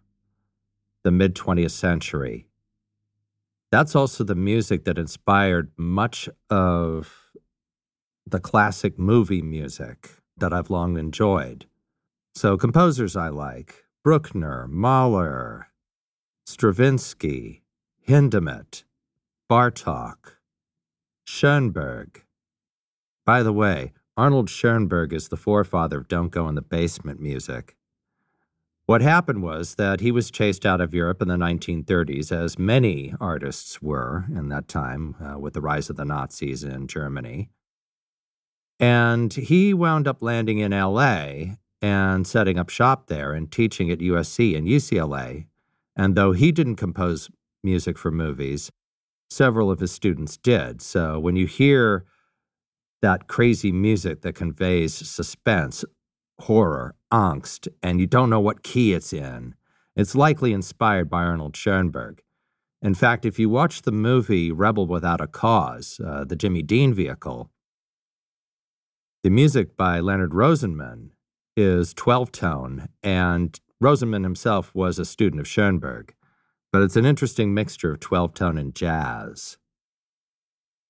the 1.05 1.11
mid 1.11 1.35
20th 1.35 1.71
century. 1.71 2.47
That's 3.71 3.95
also 3.95 4.25
the 4.25 4.35
music 4.35 4.85
that 4.85 4.99
inspired 4.99 5.71
much 5.77 6.29
of 6.51 7.33
the 8.27 8.41
classic 8.41 8.99
movie 8.99 9.43
music 9.43 10.11
that 10.37 10.53
I've 10.53 10.71
long 10.71 10.97
enjoyed. 10.97 11.67
So, 12.35 12.57
composers 12.57 13.17
I 13.17 13.29
like 13.29 13.85
Bruckner, 14.05 14.67
Mahler, 14.69 15.69
Stravinsky, 16.45 17.63
Hindemith, 18.07 18.85
Bartok, 19.51 20.37
Schoenberg. 21.25 22.23
By 23.25 23.43
the 23.43 23.53
way, 23.53 23.93
Arnold 24.17 24.49
Schoenberg 24.49 25.13
is 25.13 25.29
the 25.29 25.37
forefather 25.37 25.99
of 25.99 26.09
Don't 26.09 26.31
Go 26.31 26.49
in 26.49 26.55
the 26.55 26.63
Basement 26.63 27.21
music. 27.21 27.77
What 28.87 29.03
happened 29.03 29.43
was 29.43 29.75
that 29.75 30.01
he 30.01 30.11
was 30.11 30.31
chased 30.31 30.65
out 30.65 30.81
of 30.81 30.95
Europe 30.95 31.21
in 31.21 31.29
the 31.29 31.37
1930s, 31.37 32.33
as 32.33 32.59
many 32.59 33.13
artists 33.21 33.83
were 33.83 34.25
in 34.29 34.49
that 34.49 34.69
time 34.69 35.17
uh, 35.21 35.39
with 35.39 35.53
the 35.53 35.61
rise 35.61 35.91
of 35.91 35.97
the 35.97 36.05
Nazis 36.05 36.65
in 36.65 36.87
Germany. 36.87 37.51
And 38.81 39.35
he 39.35 39.75
wound 39.75 40.09
up 40.09 40.23
landing 40.23 40.61
in 40.61 40.71
LA 40.71 41.57
and 41.83 42.27
setting 42.27 42.59
up 42.59 42.71
shop 42.71 43.09
there 43.09 43.35
and 43.35 43.51
teaching 43.51 43.91
at 43.91 43.99
USC 43.99 44.57
and 44.57 44.67
UCLA. 44.67 45.47
And 45.95 46.15
though 46.15 46.33
he 46.33 46.53
didn't 46.53 46.77
compose 46.77 47.29
music 47.63 47.99
for 47.99 48.11
movies, 48.11 48.71
several 49.29 49.71
of 49.71 49.81
his 49.81 49.93
students 49.93 50.37
did. 50.39 50.81
So 50.81 51.19
when 51.19 51.37
you 51.37 51.47
hear 51.47 52.07
that 53.07 53.29
crazy 53.29 53.71
music 53.71 54.23
that 54.23 54.35
conveys 54.35 54.93
suspense, 54.93 55.85
horror, 56.41 56.93
angst, 57.13 57.69
and 57.81 58.01
you 58.01 58.07
don't 58.09 58.29
know 58.29 58.41
what 58.41 58.65
key 58.65 58.95
it's 58.95 59.13
in, 59.13 59.55
it's 59.95 60.17
likely 60.17 60.53
inspired 60.53 61.09
by 61.09 61.23
Arnold 61.23 61.57
Schoenberg. 61.57 62.21
In 62.83 62.95
fact, 62.95 63.25
if 63.25 63.39
you 63.39 63.49
watch 63.49 63.83
the 63.83 63.93
movie 63.93 64.51
Rebel 64.51 64.89
Without 64.89 65.21
a 65.21 65.29
Cause, 65.29 66.01
uh, 66.05 66.25
the 66.25 66.35
Jimmy 66.35 66.63
Dean 66.63 66.93
vehicle, 66.93 67.49
the 69.23 69.31
music 69.31 69.77
by 69.77 70.01
Leonard 70.01 70.33
Rosenman 70.33 71.11
is 71.57 71.95
12 71.95 72.33
tone, 72.33 72.89
and 73.05 73.61
Rosenman 73.81 74.25
himself 74.25 74.75
was 74.75 74.99
a 74.99 75.05
student 75.05 75.39
of 75.39 75.47
Schoenberg, 75.47 76.13
but 76.73 76.83
it's 76.83 76.97
an 76.97 77.07
interesting 77.07 77.55
mixture 77.55 77.93
of 77.93 78.01
12 78.01 78.35
tone 78.35 78.59
and 78.59 78.75
jazz. 78.75 79.59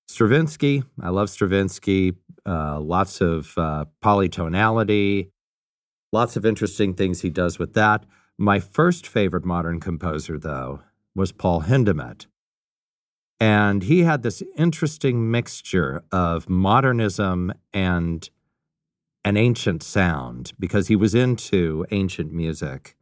Stravinsky, 0.09 0.85
I 1.01 1.11
love 1.11 1.31
Stravinsky. 1.31 2.15
Uh, 2.45 2.79
lots 2.79 3.21
of 3.21 3.59
uh, 3.59 3.87
polytonality, 4.05 5.31
lots 6.13 6.37
of 6.37 6.47
interesting 6.47 6.95
things 6.95 7.23
he 7.23 7.31
does 7.31 7.59
with 7.59 7.75
that. 7.75 8.05
My 8.39 8.61
first 8.61 9.07
favorite 9.07 9.45
modern 9.45 9.81
composer, 9.81 10.39
though, 10.39 10.81
was 11.15 11.33
Paul 11.33 11.63
Hindemith. 11.63 12.27
And 13.41 13.83
he 13.83 14.05
had 14.05 14.23
this 14.23 14.43
interesting 14.57 15.31
mixture 15.31 16.03
of 16.13 16.49
modernism 16.49 17.53
and 17.75 18.31
an 19.25 19.37
ancient 19.37 19.83
sound 19.83 20.53
because 20.59 20.87
he 20.87 20.95
was 20.97 21.15
into 21.15 21.85
ancient 21.91 22.33
music. 22.33 22.97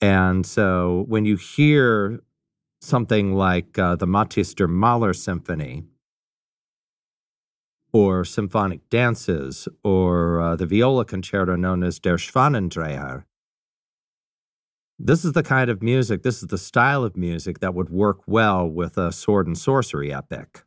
And 0.00 0.44
so 0.44 1.04
when 1.08 1.24
you 1.24 1.36
hear 1.36 2.20
something 2.84 3.34
like 3.34 3.78
uh, 3.78 3.96
the 3.96 4.06
Matthias 4.06 4.54
der 4.54 4.68
Maler 4.68 5.12
Symphony, 5.12 5.84
or 7.92 8.24
symphonic 8.24 8.88
dances, 8.90 9.68
or 9.82 10.40
uh, 10.40 10.56
the 10.56 10.66
viola 10.66 11.04
concerto 11.04 11.56
known 11.56 11.82
as 11.82 11.98
Der 11.98 12.16
Schwanendreher. 12.16 13.24
This 14.98 15.24
is 15.24 15.32
the 15.32 15.42
kind 15.42 15.70
of 15.70 15.82
music, 15.82 16.22
this 16.22 16.42
is 16.42 16.48
the 16.48 16.58
style 16.58 17.04
of 17.04 17.16
music 17.16 17.60
that 17.60 17.74
would 17.74 17.90
work 17.90 18.18
well 18.26 18.68
with 18.68 18.96
a 18.96 19.12
sword 19.12 19.46
and 19.46 19.58
sorcery 19.58 20.12
epic. 20.12 20.64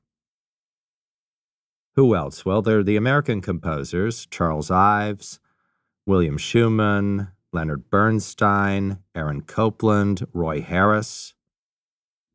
Who 1.95 2.15
else? 2.15 2.45
Well, 2.45 2.62
there 2.62 2.79
are 2.79 2.83
the 2.83 2.97
American 2.97 3.41
composers 3.41 4.25
Charles 4.27 4.69
Ives, 4.69 5.39
William 6.05 6.38
Schuman, 6.38 7.31
Leonard 7.51 7.89
Bernstein, 7.89 9.00
Aaron 9.15 9.41
Copland, 9.41 10.27
Roy 10.31 10.62
Harris, 10.62 11.33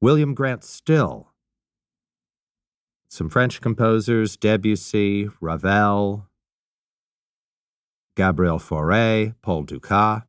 William 0.02 0.34
Grant 0.34 0.64
Still, 0.64 1.28
some 3.06 3.28
French 3.28 3.60
composers 3.60 4.36
Debussy, 4.36 5.28
Ravel, 5.40 6.26
Gabriel 8.16 8.58
Fauré, 8.58 9.36
Paul 9.42 9.62
Dukas. 9.62 10.22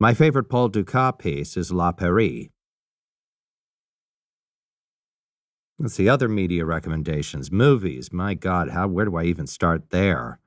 My 0.00 0.14
favorite 0.14 0.48
Paul 0.48 0.68
Dukas 0.70 1.12
piece 1.18 1.58
is 1.58 1.70
La 1.70 1.92
Péri. 1.92 2.48
Let's 5.78 5.92
see 5.92 6.08
other 6.08 6.26
media 6.26 6.64
recommendations. 6.64 7.52
Movies. 7.52 8.10
My 8.10 8.32
God, 8.32 8.70
how 8.70 8.88
where 8.88 9.04
do 9.04 9.16
I 9.16 9.24
even 9.24 9.46
start 9.46 9.90
there? 9.90 10.40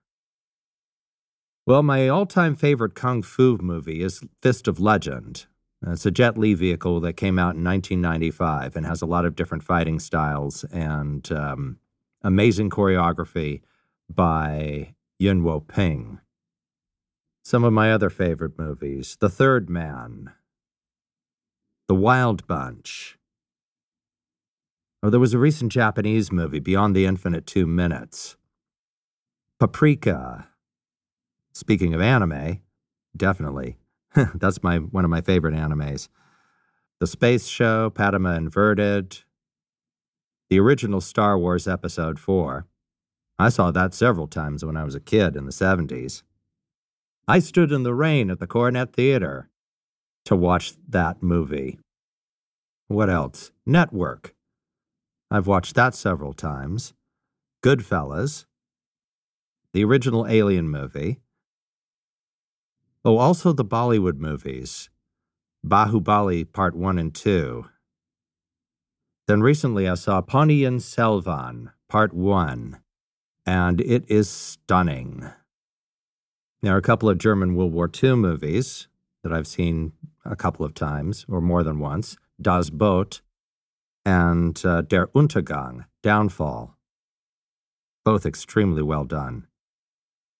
Well, 1.67 1.83
my 1.83 2.07
all-time 2.07 2.55
favorite 2.55 2.95
kung 2.95 3.21
fu 3.21 3.59
movie 3.61 4.01
is 4.01 4.21
Fist 4.41 4.67
of 4.67 4.79
Legend. 4.79 5.45
It's 5.87 6.05
a 6.05 6.11
Jet 6.11 6.37
Li 6.37 6.53
vehicle 6.53 6.99
that 7.01 7.13
came 7.13 7.39
out 7.39 7.55
in 7.55 7.63
1995 7.63 8.75
and 8.75 8.85
has 8.85 9.01
a 9.01 9.05
lot 9.05 9.25
of 9.25 9.35
different 9.35 9.63
fighting 9.63 9.99
styles 9.99 10.65
and 10.65 11.31
um, 11.31 11.77
amazing 12.21 12.69
choreography 12.69 13.61
by 14.09 14.93
Yuen 15.19 15.43
Woo-ping. 15.43 16.19
Some 17.43 17.63
of 17.63 17.71
my 17.71 17.91
other 17.91 18.09
favorite 18.09 18.59
movies 18.59 19.17
The 19.19 19.29
Third 19.29 19.69
Man, 19.69 20.33
The 21.87 21.95
Wild 21.95 22.45
Bunch. 22.45 23.17
Or 25.01 25.09
there 25.09 25.19
was 25.19 25.33
a 25.33 25.39
recent 25.39 25.71
Japanese 25.71 26.29
movie, 26.29 26.59
Beyond 26.59 26.93
the 26.93 27.05
Infinite 27.05 27.47
Two 27.47 27.65
Minutes. 27.65 28.35
Paprika. 29.59 30.49
Speaking 31.53 31.93
of 31.93 32.01
anime, 32.01 32.59
definitely. 33.15 33.77
That's 34.35 34.63
my 34.63 34.77
one 34.77 35.05
of 35.05 35.11
my 35.11 35.21
favorite 35.21 35.53
animes. 35.53 36.09
The 36.99 37.07
Space 37.07 37.47
Show, 37.47 37.89
Patema 37.89 38.37
Inverted, 38.37 39.19
the 40.49 40.59
original 40.59 40.99
Star 40.99 41.37
Wars 41.37 41.67
Episode 41.67 42.19
4. 42.19 42.65
I 43.37 43.49
saw 43.49 43.71
that 43.71 43.93
several 43.93 44.27
times 44.27 44.65
when 44.65 44.75
I 44.75 44.83
was 44.83 44.95
a 44.95 44.99
kid 44.99 45.35
in 45.35 45.45
the 45.45 45.51
70s. 45.51 46.23
I 47.27 47.39
stood 47.39 47.71
in 47.71 47.83
the 47.83 47.93
rain 47.93 48.29
at 48.31 48.39
the 48.39 48.47
Coronet 48.47 48.91
Theater 48.91 49.49
to 50.25 50.35
watch 50.35 50.73
that 50.89 51.23
movie. 51.23 51.79
What 52.87 53.09
else? 53.09 53.51
Network. 53.65 54.33
I've 55.31 55.47
watched 55.47 55.75
that 55.75 55.93
several 55.93 56.33
times. 56.33 56.93
Goodfellas. 57.63 58.45
The 59.73 59.83
original 59.85 60.25
Alien 60.27 60.67
movie. 60.67 61.19
Oh, 63.05 63.17
also 63.17 63.53
the 63.53 63.63
Bollywood 63.65 64.17
movies 64.17 64.89
Bahubali 65.65 66.51
Part 66.51 66.75
1 66.75 66.97
and 66.97 67.13
2. 67.13 67.65
Then 69.27 69.41
recently 69.41 69.87
I 69.87 69.93
saw 69.93 70.21
Ponniyin 70.21 70.81
Selvan 70.81 71.71
Part 71.87 72.13
1, 72.13 72.79
and 73.45 73.81
it 73.81 74.03
is 74.09 74.29
stunning. 74.29 75.29
There 76.61 76.73
are 76.73 76.77
a 76.77 76.81
couple 76.81 77.09
of 77.09 77.17
German 77.17 77.55
World 77.55 77.73
War 77.73 77.89
II 78.03 78.15
movies 78.15 78.87
that 79.23 79.31
I've 79.31 79.47
seen 79.47 79.93
a 80.25 80.35
couple 80.35 80.65
of 80.65 80.73
times, 80.73 81.25
or 81.29 81.41
more 81.41 81.63
than 81.63 81.79
once 81.79 82.17
Das 82.41 82.69
Boot 82.69 83.21
and 84.05 84.61
uh, 84.65 84.81
Der 84.81 85.07
Untergang, 85.07 85.85
Downfall. 86.03 86.75
Both 88.03 88.25
extremely 88.25 88.81
well 88.81 89.05
done. 89.05 89.47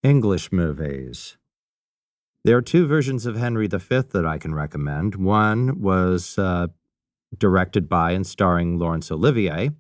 English 0.03 0.51
movies. 0.51 1.37
There 2.45 2.55
are 2.55 2.61
two 2.61 2.87
versions 2.87 3.25
of 3.25 3.35
Henry 3.35 3.67
V 3.67 3.77
that 3.77 4.25
I 4.25 4.37
can 4.37 4.55
recommend. 4.55 5.15
One 5.15 5.81
was 5.81 6.37
uh, 6.37 6.67
directed 7.37 7.89
by 7.89 8.11
and 8.11 8.25
starring 8.25 8.77
Laurence 8.77 9.11
Olivier, 9.11 9.71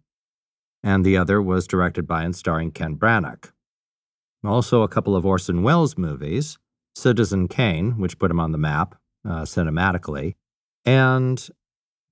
and 0.83 1.05
the 1.05 1.17
other 1.17 1.41
was 1.41 1.67
directed 1.67 2.05
by 2.05 2.23
and 2.23 2.35
starring 2.35 2.71
Ken 2.71 2.95
Branagh. 2.95 3.51
Also, 4.43 4.81
a 4.81 4.89
couple 4.89 5.15
of 5.15 5.25
Orson 5.25 5.63
Welles 5.63 5.97
movies 5.97 6.57
Citizen 6.95 7.47
Kane, 7.47 7.97
which 7.97 8.19
put 8.19 8.31
him 8.31 8.39
on 8.39 8.51
the 8.51 8.57
map 8.57 8.95
uh, 9.25 9.43
cinematically, 9.43 10.35
and 10.85 11.49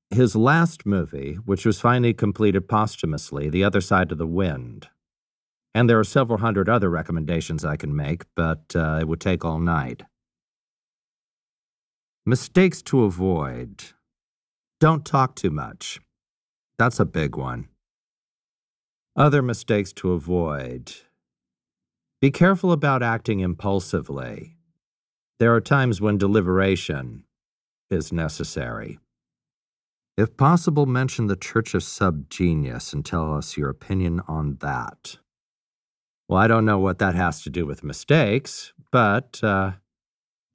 his 0.09 0.35
last 0.35 0.85
movie, 0.85 1.35
which 1.45 1.65
was 1.65 1.81
finally 1.81 2.13
completed 2.13 2.69
posthumously, 2.69 3.49
The 3.49 3.65
Other 3.65 3.81
Side 3.81 4.11
of 4.13 4.17
the 4.17 4.27
Wind. 4.27 4.87
And 5.75 5.89
there 5.89 5.99
are 5.99 6.05
several 6.05 6.39
hundred 6.39 6.69
other 6.69 6.89
recommendations 6.89 7.65
I 7.65 7.75
can 7.75 7.93
make, 7.93 8.23
but 8.35 8.73
uh, 8.75 8.99
it 9.01 9.07
would 9.07 9.19
take 9.19 9.43
all 9.43 9.59
night. 9.59 10.03
Mistakes 12.27 12.81
to 12.81 13.05
avoid. 13.05 13.85
Don't 14.81 15.05
talk 15.05 15.33
too 15.33 15.49
much. 15.49 16.01
That's 16.77 16.99
a 16.99 17.05
big 17.05 17.37
one. 17.37 17.69
Other 19.15 19.41
mistakes 19.41 19.93
to 19.93 20.11
avoid. 20.11 20.91
Be 22.19 22.29
careful 22.29 22.73
about 22.73 23.01
acting 23.01 23.39
impulsively. 23.39 24.57
There 25.39 25.55
are 25.55 25.61
times 25.61 26.01
when 26.01 26.17
deliberation 26.17 27.23
is 27.89 28.11
necessary. 28.11 28.99
If 30.17 30.35
possible, 30.35 30.85
mention 30.85 31.27
the 31.27 31.37
Church 31.37 31.73
of 31.73 31.81
Subgenius 31.81 32.91
and 32.93 33.05
tell 33.05 33.33
us 33.33 33.55
your 33.55 33.69
opinion 33.69 34.21
on 34.27 34.57
that. 34.59 35.15
Well, 36.27 36.39
I 36.41 36.47
don't 36.47 36.65
know 36.65 36.77
what 36.77 36.99
that 36.99 37.15
has 37.15 37.41
to 37.43 37.49
do 37.49 37.65
with 37.65 37.85
mistakes, 37.85 38.73
but 38.91 39.41
uh, 39.41 39.71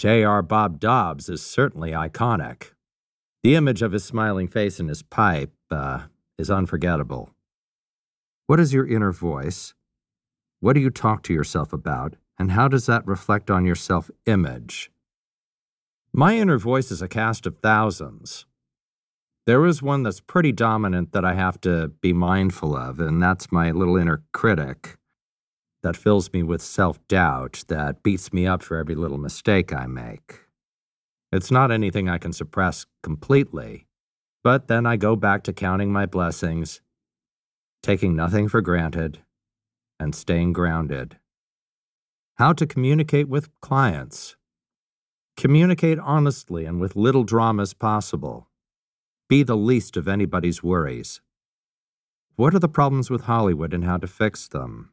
J.R. 0.02 0.42
Bob 0.42 0.80
Dobbs 0.80 1.28
is 1.28 1.46
certainly 1.46 1.92
iconic. 1.92 2.72
The 3.44 3.54
image 3.54 3.82
of 3.82 3.92
his 3.92 4.02
smiling 4.02 4.48
face 4.48 4.80
and 4.80 4.88
his 4.88 5.00
pipe 5.00 5.52
uh, 5.70 6.06
is 6.36 6.50
unforgettable. 6.50 7.30
What 8.48 8.58
is 8.58 8.74
your 8.74 8.84
inner 8.84 9.12
voice? 9.12 9.74
What 10.58 10.72
do 10.72 10.80
you 10.80 10.90
talk 10.90 11.22
to 11.22 11.32
yourself 11.32 11.72
about? 11.72 12.16
And 12.36 12.50
how 12.50 12.66
does 12.66 12.86
that 12.86 13.06
reflect 13.06 13.48
on 13.48 13.64
your 13.64 13.76
self 13.76 14.10
image? 14.26 14.90
My 16.12 16.36
inner 16.36 16.58
voice 16.58 16.90
is 16.90 17.00
a 17.00 17.06
cast 17.06 17.46
of 17.46 17.58
thousands. 17.58 18.44
There 19.46 19.64
is 19.66 19.84
one 19.84 20.02
that's 20.02 20.18
pretty 20.18 20.50
dominant 20.50 21.12
that 21.12 21.24
I 21.24 21.34
have 21.34 21.60
to 21.60 21.92
be 22.00 22.12
mindful 22.12 22.76
of, 22.76 22.98
and 22.98 23.22
that's 23.22 23.52
my 23.52 23.70
little 23.70 23.96
inner 23.96 24.24
critic 24.32 24.98
that 25.82 25.96
fills 25.96 26.32
me 26.32 26.42
with 26.42 26.62
self 26.62 27.06
doubt, 27.08 27.64
that 27.68 28.02
beats 28.02 28.32
me 28.32 28.46
up 28.46 28.62
for 28.62 28.76
every 28.76 28.94
little 28.94 29.18
mistake 29.18 29.72
I 29.72 29.86
make. 29.86 30.40
It's 31.32 31.50
not 31.50 31.70
anything 31.70 32.08
I 32.08 32.18
can 32.18 32.32
suppress 32.32 32.86
completely, 33.02 33.86
but 34.44 34.68
then 34.68 34.86
I 34.86 34.96
go 34.96 35.16
back 35.16 35.42
to 35.44 35.52
counting 35.52 35.92
my 35.92 36.06
blessings, 36.06 36.80
taking 37.82 38.14
nothing 38.14 38.48
for 38.48 38.60
granted, 38.60 39.20
and 39.98 40.14
staying 40.14 40.52
grounded. 40.52 41.18
How 42.36 42.52
to 42.54 42.66
communicate 42.66 43.28
with 43.28 43.48
clients. 43.60 44.36
Communicate 45.36 45.98
honestly 45.98 46.64
and 46.64 46.80
with 46.80 46.96
little 46.96 47.24
drama 47.24 47.62
as 47.62 47.74
possible. 47.74 48.48
Be 49.28 49.42
the 49.42 49.56
least 49.56 49.96
of 49.96 50.08
anybody's 50.08 50.62
worries. 50.62 51.20
What 52.36 52.54
are 52.54 52.58
the 52.58 52.68
problems 52.68 53.10
with 53.10 53.22
Hollywood 53.22 53.72
and 53.72 53.84
how 53.84 53.96
to 53.98 54.06
fix 54.06 54.48
them? 54.48 54.91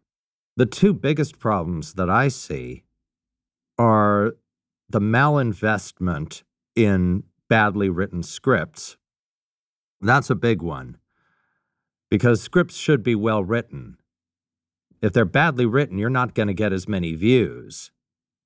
The 0.59 0.65
two 0.65 0.93
biggest 0.93 1.39
problems 1.39 1.93
that 1.93 2.09
I 2.09 2.27
see 2.27 2.83
are 3.77 4.33
the 4.89 4.99
malinvestment 4.99 6.43
in 6.75 7.23
badly 7.47 7.87
written 7.87 8.23
scripts. 8.23 8.97
That's 10.01 10.29
a 10.29 10.35
big 10.35 10.61
one. 10.61 10.97
because 12.09 12.41
scripts 12.41 12.75
should 12.75 13.03
be 13.03 13.15
well 13.15 13.43
written. 13.43 13.97
If 15.01 15.13
they're 15.13 15.25
badly 15.25 15.65
written, 15.65 15.97
you're 15.97 16.09
not 16.09 16.33
going 16.33 16.47
to 16.47 16.53
get 16.53 16.73
as 16.73 16.87
many 16.87 17.13
views, 17.13 17.91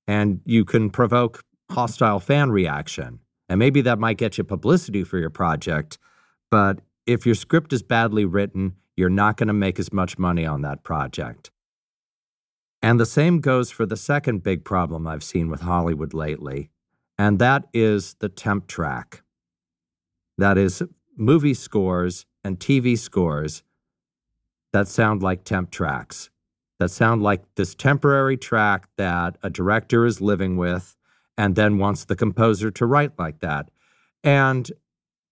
and 0.07 0.41
you 0.45 0.65
can 0.65 0.89
provoke 0.89 1.43
hostile 1.71 2.19
fan 2.19 2.51
reaction. 2.51 3.19
And 3.49 3.59
maybe 3.59 3.81
that 3.81 3.99
might 3.99 4.17
get 4.17 4.37
you 4.37 4.43
publicity 4.43 5.03
for 5.03 5.17
your 5.17 5.29
project, 5.29 5.97
but 6.51 6.79
if 7.05 7.25
your 7.25 7.35
script 7.35 7.73
is 7.73 7.83
badly 7.83 8.25
written, 8.25 8.75
you're 8.95 9.09
not 9.09 9.37
going 9.37 9.47
to 9.47 9.53
make 9.53 9.79
as 9.79 9.91
much 9.91 10.17
money 10.17 10.45
on 10.45 10.61
that 10.61 10.83
project. 10.83 11.49
And 12.83 12.99
the 12.99 13.05
same 13.05 13.39
goes 13.39 13.71
for 13.71 13.85
the 13.85 13.95
second 13.95 14.43
big 14.43 14.65
problem 14.65 15.07
I've 15.07 15.23
seen 15.23 15.49
with 15.49 15.61
Hollywood 15.61 16.13
lately, 16.13 16.69
and 17.17 17.39
that 17.39 17.69
is 17.73 18.15
the 18.15 18.27
temp 18.27 18.67
track. 18.67 19.23
That 20.37 20.57
is 20.57 20.83
movie 21.15 21.53
scores 21.53 22.25
and 22.43 22.59
TV 22.59 22.97
scores 22.97 23.63
that 24.73 24.89
sound 24.89 25.23
like 25.23 25.45
temp 25.45 25.71
tracks, 25.71 26.29
that 26.79 26.91
sound 26.91 27.23
like 27.23 27.43
this 27.55 27.73
temporary 27.73 28.35
track 28.35 28.89
that 28.97 29.37
a 29.41 29.49
director 29.49 30.05
is 30.05 30.19
living 30.19 30.57
with 30.57 30.97
and 31.37 31.55
then 31.55 31.77
wants 31.77 32.03
the 32.03 32.17
composer 32.17 32.69
to 32.69 32.85
write 32.85 33.17
like 33.17 33.39
that. 33.39 33.69
And 34.25 34.69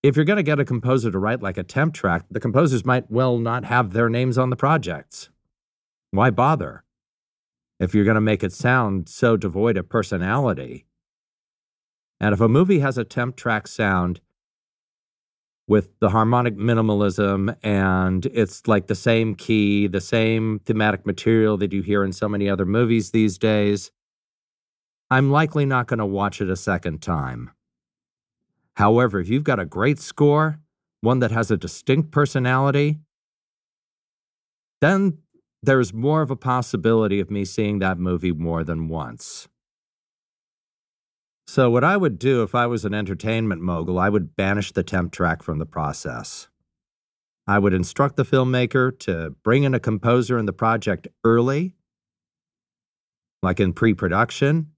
if 0.01 0.15
you're 0.15 0.23
going 0.23 0.37
to 0.37 0.43
get 0.43 0.59
a 0.59 0.65
composer 0.65 1.11
to 1.11 1.19
write 1.19 1.41
like 1.41 1.57
a 1.57 1.63
temp 1.63 1.93
track, 1.93 2.23
the 2.31 2.39
composers 2.39 2.85
might 2.85 3.11
well 3.11 3.37
not 3.37 3.65
have 3.65 3.91
their 3.91 4.09
names 4.09 4.37
on 4.37 4.51
the 4.51 4.55
projects. 4.55 5.29
Why 6.11 6.29
bother? 6.29 6.85
If 7.81 7.95
you're 7.95 8.05
going 8.05 8.15
to 8.15 8.21
make 8.21 8.43
it 8.43 8.53
sound 8.53 9.09
so 9.09 9.35
devoid 9.35 9.75
of 9.75 9.89
personality. 9.89 10.85
And 12.19 12.31
if 12.31 12.39
a 12.39 12.47
movie 12.47 12.77
has 12.77 12.95
a 12.99 13.03
temp 13.03 13.35
track 13.35 13.67
sound 13.67 14.21
with 15.67 15.89
the 15.99 16.11
harmonic 16.11 16.55
minimalism 16.55 17.55
and 17.63 18.27
it's 18.27 18.67
like 18.67 18.85
the 18.85 18.93
same 18.93 19.33
key, 19.33 19.87
the 19.87 19.99
same 19.99 20.59
thematic 20.59 21.07
material 21.07 21.57
that 21.57 21.73
you 21.73 21.81
hear 21.81 22.03
in 22.03 22.13
so 22.13 22.29
many 22.29 22.47
other 22.47 22.67
movies 22.67 23.09
these 23.09 23.39
days, 23.39 23.89
I'm 25.09 25.31
likely 25.31 25.65
not 25.65 25.87
going 25.87 25.97
to 25.97 26.05
watch 26.05 26.39
it 26.39 26.51
a 26.51 26.55
second 26.55 27.01
time. 27.01 27.49
However, 28.75 29.19
if 29.19 29.27
you've 29.27 29.43
got 29.43 29.59
a 29.59 29.65
great 29.65 29.97
score, 29.97 30.59
one 31.01 31.17
that 31.17 31.31
has 31.31 31.49
a 31.49 31.57
distinct 31.57 32.11
personality, 32.11 32.99
then 34.81 35.17
there's 35.63 35.93
more 35.93 36.21
of 36.21 36.31
a 36.31 36.35
possibility 36.35 37.19
of 37.19 37.31
me 37.31 37.45
seeing 37.45 37.79
that 37.79 37.97
movie 37.97 38.31
more 38.31 38.63
than 38.63 38.87
once. 38.87 39.47
So, 41.47 41.69
what 41.69 41.83
I 41.83 41.97
would 41.97 42.17
do 42.17 42.43
if 42.43 42.55
I 42.55 42.67
was 42.67 42.85
an 42.85 42.93
entertainment 42.93 43.61
mogul, 43.61 43.99
I 43.99 44.09
would 44.09 44.35
banish 44.35 44.71
the 44.71 44.83
temp 44.83 45.11
track 45.11 45.43
from 45.43 45.59
the 45.59 45.65
process. 45.65 46.47
I 47.47 47.59
would 47.59 47.73
instruct 47.73 48.15
the 48.15 48.23
filmmaker 48.23 48.97
to 48.99 49.35
bring 49.43 49.63
in 49.63 49.73
a 49.73 49.79
composer 49.79 50.37
in 50.37 50.45
the 50.45 50.53
project 50.53 51.07
early, 51.23 51.75
like 53.41 53.59
in 53.59 53.73
pre 53.73 53.93
production, 53.93 54.71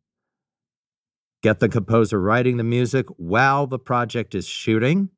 Get 1.44 1.60
the 1.60 1.68
composer 1.68 2.22
writing 2.22 2.56
the 2.56 2.64
music 2.64 3.06
while 3.18 3.68
the 3.68 3.78
project 3.78 4.34
is 4.34 4.48
shooting. 4.48 5.10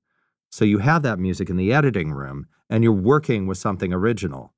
So 0.51 0.65
you 0.65 0.79
have 0.79 1.03
that 1.03 1.19
music 1.19 1.51
in 1.51 1.55
the 1.55 1.71
editing 1.71 2.11
room 2.11 2.47
and 2.67 2.83
you're 2.83 2.93
working 2.93 3.45
with 3.45 3.59
something 3.59 3.93
original. 3.93 4.54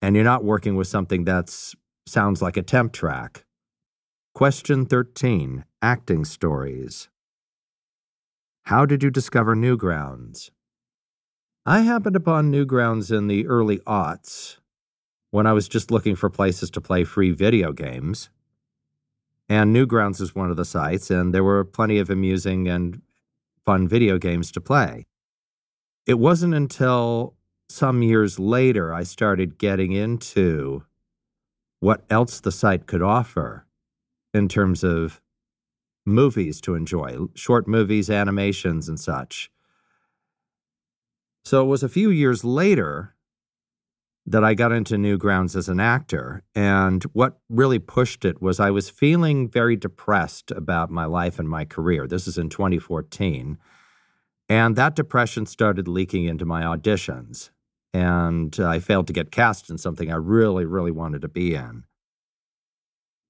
And 0.00 0.14
you're 0.14 0.24
not 0.24 0.44
working 0.44 0.76
with 0.76 0.86
something 0.86 1.24
that 1.24 1.54
sounds 2.06 2.40
like 2.40 2.56
a 2.56 2.62
temp 2.62 2.92
track. 2.92 3.44
Question 4.34 4.86
13 4.86 5.64
Acting 5.82 6.24
Stories. 6.24 7.08
How 8.64 8.84
did 8.84 9.02
you 9.02 9.10
discover 9.10 9.56
Newgrounds? 9.56 10.50
I 11.66 11.80
happened 11.80 12.16
upon 12.16 12.52
Newgrounds 12.52 13.10
in 13.10 13.26
the 13.26 13.46
early 13.46 13.78
aughts 13.80 14.58
when 15.30 15.46
I 15.46 15.52
was 15.52 15.68
just 15.68 15.90
looking 15.90 16.16
for 16.16 16.30
places 16.30 16.70
to 16.70 16.80
play 16.80 17.04
free 17.04 17.30
video 17.30 17.72
games. 17.72 18.30
And 19.48 19.74
Newgrounds 19.74 20.20
is 20.20 20.34
one 20.34 20.50
of 20.50 20.56
the 20.56 20.64
sites, 20.64 21.10
and 21.10 21.34
there 21.34 21.44
were 21.44 21.64
plenty 21.64 21.98
of 21.98 22.10
amusing 22.10 22.68
and 22.68 23.00
fun 23.64 23.88
video 23.88 24.18
games 24.18 24.52
to 24.52 24.60
play. 24.60 25.06
It 26.06 26.18
wasn't 26.18 26.54
until 26.54 27.34
some 27.68 28.02
years 28.02 28.38
later 28.38 28.92
I 28.92 29.02
started 29.02 29.58
getting 29.58 29.92
into 29.92 30.84
what 31.80 32.02
else 32.10 32.40
the 32.40 32.52
site 32.52 32.86
could 32.86 33.02
offer 33.02 33.66
in 34.34 34.48
terms 34.48 34.82
of 34.82 35.20
movies 36.04 36.60
to 36.62 36.74
enjoy, 36.74 37.16
short 37.34 37.68
movies, 37.68 38.10
animations, 38.10 38.88
and 38.88 38.98
such. 38.98 39.50
So 41.44 41.62
it 41.62 41.66
was 41.66 41.82
a 41.82 41.88
few 41.88 42.10
years 42.10 42.44
later 42.44 43.14
that 44.26 44.44
I 44.44 44.52
got 44.52 44.72
into 44.72 44.96
Newgrounds 44.96 45.56
as 45.56 45.68
an 45.68 45.80
actor. 45.80 46.42
And 46.54 47.02
what 47.14 47.38
really 47.48 47.78
pushed 47.78 48.24
it 48.24 48.42
was 48.42 48.60
I 48.60 48.70
was 48.70 48.90
feeling 48.90 49.48
very 49.48 49.74
depressed 49.74 50.50
about 50.50 50.90
my 50.90 51.06
life 51.06 51.38
and 51.38 51.48
my 51.48 51.64
career. 51.64 52.06
This 52.06 52.26
is 52.26 52.36
in 52.36 52.50
2014. 52.50 53.56
And 54.50 54.76
that 54.76 54.94
depression 54.94 55.46
started 55.46 55.88
leaking 55.88 56.24
into 56.24 56.44
my 56.44 56.62
auditions. 56.62 57.50
And 57.94 58.58
I 58.60 58.78
failed 58.78 59.06
to 59.06 59.12
get 59.12 59.30
cast 59.30 59.70
in 59.70 59.78
something 59.78 60.12
I 60.12 60.16
really, 60.16 60.64
really 60.64 60.90
wanted 60.90 61.22
to 61.22 61.28
be 61.28 61.54
in. 61.54 61.84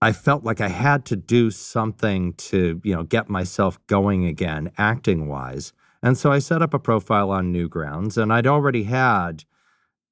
I 0.00 0.12
felt 0.12 0.44
like 0.44 0.60
I 0.60 0.68
had 0.68 1.04
to 1.06 1.16
do 1.16 1.50
something 1.50 2.34
to, 2.34 2.80
you 2.84 2.94
know, 2.94 3.02
get 3.02 3.28
myself 3.28 3.84
going 3.86 4.26
again, 4.26 4.70
acting 4.78 5.28
wise. 5.28 5.72
And 6.02 6.16
so 6.16 6.30
I 6.30 6.38
set 6.38 6.62
up 6.62 6.72
a 6.72 6.78
profile 6.78 7.30
on 7.30 7.52
Newgrounds, 7.52 8.16
and 8.16 8.32
I'd 8.32 8.46
already 8.46 8.84
had 8.84 9.44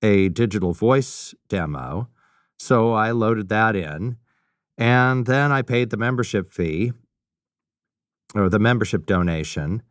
a 0.02 0.28
digital 0.28 0.72
voice 0.72 1.34
demo. 1.48 2.08
So 2.58 2.92
I 2.92 3.12
loaded 3.12 3.48
that 3.50 3.76
in. 3.76 4.16
And 4.76 5.26
then 5.26 5.52
I 5.52 5.62
paid 5.62 5.90
the 5.90 5.96
membership 5.96 6.50
fee 6.50 6.92
or 8.34 8.48
the 8.48 8.58
membership 8.58 9.06
donation 9.06 9.82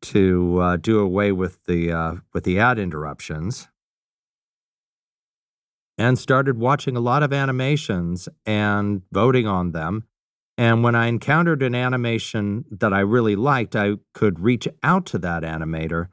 to 0.00 0.58
uh, 0.60 0.76
do 0.76 1.00
away 1.00 1.32
with 1.32 1.64
the 1.64 1.92
uh, 1.92 2.14
with 2.32 2.44
the 2.44 2.58
ad 2.58 2.78
interruptions 2.78 3.68
and 5.98 6.18
started 6.18 6.58
watching 6.58 6.96
a 6.96 7.00
lot 7.00 7.22
of 7.22 7.32
animations 7.32 8.28
and 8.46 9.02
voting 9.12 9.46
on 9.46 9.72
them. 9.72 10.04
And 10.56 10.82
when 10.82 10.94
I 10.94 11.06
encountered 11.06 11.62
an 11.62 11.74
animation 11.74 12.64
that 12.70 12.92
I 12.92 13.00
really 13.00 13.36
liked, 13.36 13.76
I 13.76 13.94
could 14.14 14.40
reach 14.40 14.66
out 14.82 15.04
to 15.06 15.18
that 15.18 15.42
animator 15.42 16.08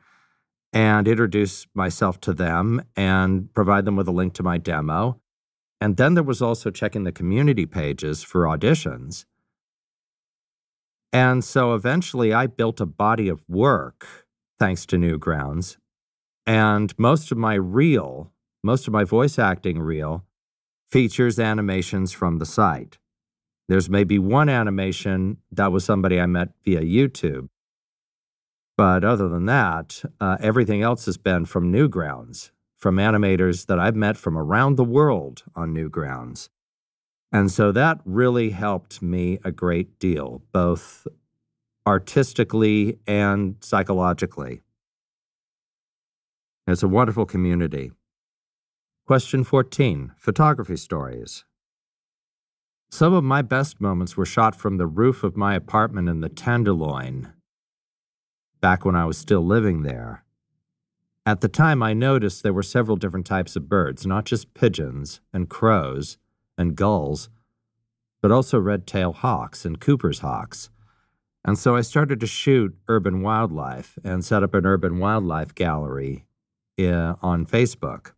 and 0.73 1.07
introduce 1.07 1.67
myself 1.73 2.19
to 2.21 2.33
them 2.33 2.81
and 2.95 3.53
provide 3.53 3.85
them 3.85 3.95
with 3.95 4.07
a 4.07 4.11
link 4.11 4.33
to 4.33 4.43
my 4.43 4.57
demo. 4.57 5.21
And 5.79 5.97
then 5.97 6.15
there 6.15 6.23
was 6.23 6.41
also 6.41 6.71
checking 6.71 7.03
the 7.03 7.11
community 7.11 7.65
pages 7.65 8.23
for 8.23 8.43
auditions. 8.43 9.25
And 11.13 11.43
so 11.43 11.73
eventually 11.73 12.33
I 12.33 12.47
built 12.47 12.81
a 12.81 12.85
body 12.85 13.29
of 13.29 13.43
work 13.47 14.25
thanks 14.59 14.85
to 14.87 14.97
Newgrounds. 14.97 15.77
And 16.45 16.93
most 16.99 17.31
of 17.31 17.37
my 17.37 17.55
reel, 17.55 18.31
most 18.65 18.87
of 18.87 18.93
my 18.93 19.03
voice 19.03 19.37
acting 19.37 19.79
reel, 19.79 20.25
features 20.89 21.39
animations 21.39 22.11
from 22.11 22.39
the 22.39 22.47
site. 22.47 22.97
There's 23.67 23.91
maybe 23.91 24.17
one 24.17 24.49
animation 24.49 25.37
that 25.51 25.71
was 25.71 25.85
somebody 25.85 26.19
I 26.19 26.25
met 26.25 26.49
via 26.63 26.81
YouTube. 26.81 27.49
But 28.75 29.03
other 29.03 29.29
than 29.29 29.45
that, 29.45 30.03
uh, 30.19 30.37
everything 30.39 30.81
else 30.81 31.05
has 31.05 31.17
been 31.17 31.45
from 31.45 31.71
Newgrounds, 31.71 32.49
from 32.75 32.97
animators 32.97 33.67
that 33.67 33.79
I've 33.79 33.95
met 33.95 34.17
from 34.17 34.35
around 34.35 34.77
the 34.77 34.83
world 34.83 35.43
on 35.55 35.73
Newgrounds. 35.73 36.49
And 37.31 37.51
so 37.51 37.71
that 37.71 38.01
really 38.03 38.49
helped 38.49 38.99
me 38.99 39.37
a 39.43 39.51
great 39.51 39.99
deal, 39.99 40.41
both 40.51 41.05
artistically 41.85 42.97
and 43.05 43.57
psychologically. 43.61 44.61
It's 46.65 46.81
a 46.81 46.87
wonderful 46.87 47.27
community. 47.27 47.91
Question 49.05 49.43
14 49.43 50.13
Photography 50.17 50.75
Stories. 50.75 51.45
Some 52.89 53.13
of 53.13 53.23
my 53.23 53.43
best 53.43 53.79
moments 53.79 54.17
were 54.17 54.25
shot 54.25 54.55
from 54.55 54.77
the 54.77 54.87
roof 54.87 55.23
of 55.23 55.37
my 55.37 55.53
apartment 55.53 56.09
in 56.09 56.21
the 56.21 56.27
Tenderloin, 56.29 57.31
back 58.61 58.83
when 58.83 58.95
I 58.95 59.05
was 59.05 59.15
still 59.15 59.45
living 59.45 59.83
there. 59.83 60.23
At 61.23 61.41
the 61.41 61.47
time, 61.47 61.83
I 61.83 61.93
noticed 61.93 62.41
there 62.41 62.51
were 62.51 62.63
several 62.63 62.97
different 62.97 63.27
types 63.27 63.55
of 63.55 63.69
birds, 63.69 64.07
not 64.07 64.25
just 64.25 64.55
pigeons 64.55 65.21
and 65.31 65.51
crows 65.51 66.17
and 66.57 66.75
gulls, 66.75 67.29
but 68.23 68.31
also 68.31 68.57
red 68.57 68.87
tailed 68.87 69.17
hawks 69.17 69.65
and 69.65 69.79
Cooper's 69.79 70.21
hawks. 70.21 70.71
And 71.43 71.59
so 71.59 71.75
I 71.75 71.81
started 71.81 72.19
to 72.21 72.27
shoot 72.27 72.75
urban 72.87 73.21
wildlife 73.21 73.99
and 74.03 74.25
set 74.25 74.41
up 74.41 74.55
an 74.55 74.65
urban 74.65 74.97
wildlife 74.97 75.53
gallery 75.53 76.25
uh, 76.79 77.13
on 77.21 77.45
Facebook. 77.45 78.14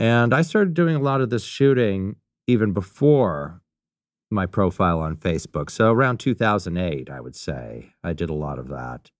And 0.00 0.32
I 0.32 0.40
started 0.40 0.72
doing 0.72 0.96
a 0.96 1.00
lot 1.00 1.20
of 1.20 1.28
this 1.28 1.44
shooting 1.44 2.16
even 2.46 2.72
before 2.72 3.60
my 4.30 4.46
profile 4.46 5.00
on 5.00 5.16
Facebook. 5.16 5.68
So 5.68 5.92
around 5.92 6.18
2008, 6.18 7.10
I 7.10 7.20
would 7.20 7.36
say, 7.36 7.92
I 8.02 8.14
did 8.14 8.30
a 8.30 8.34
lot 8.34 8.58
of 8.58 8.68
that. 8.68 9.10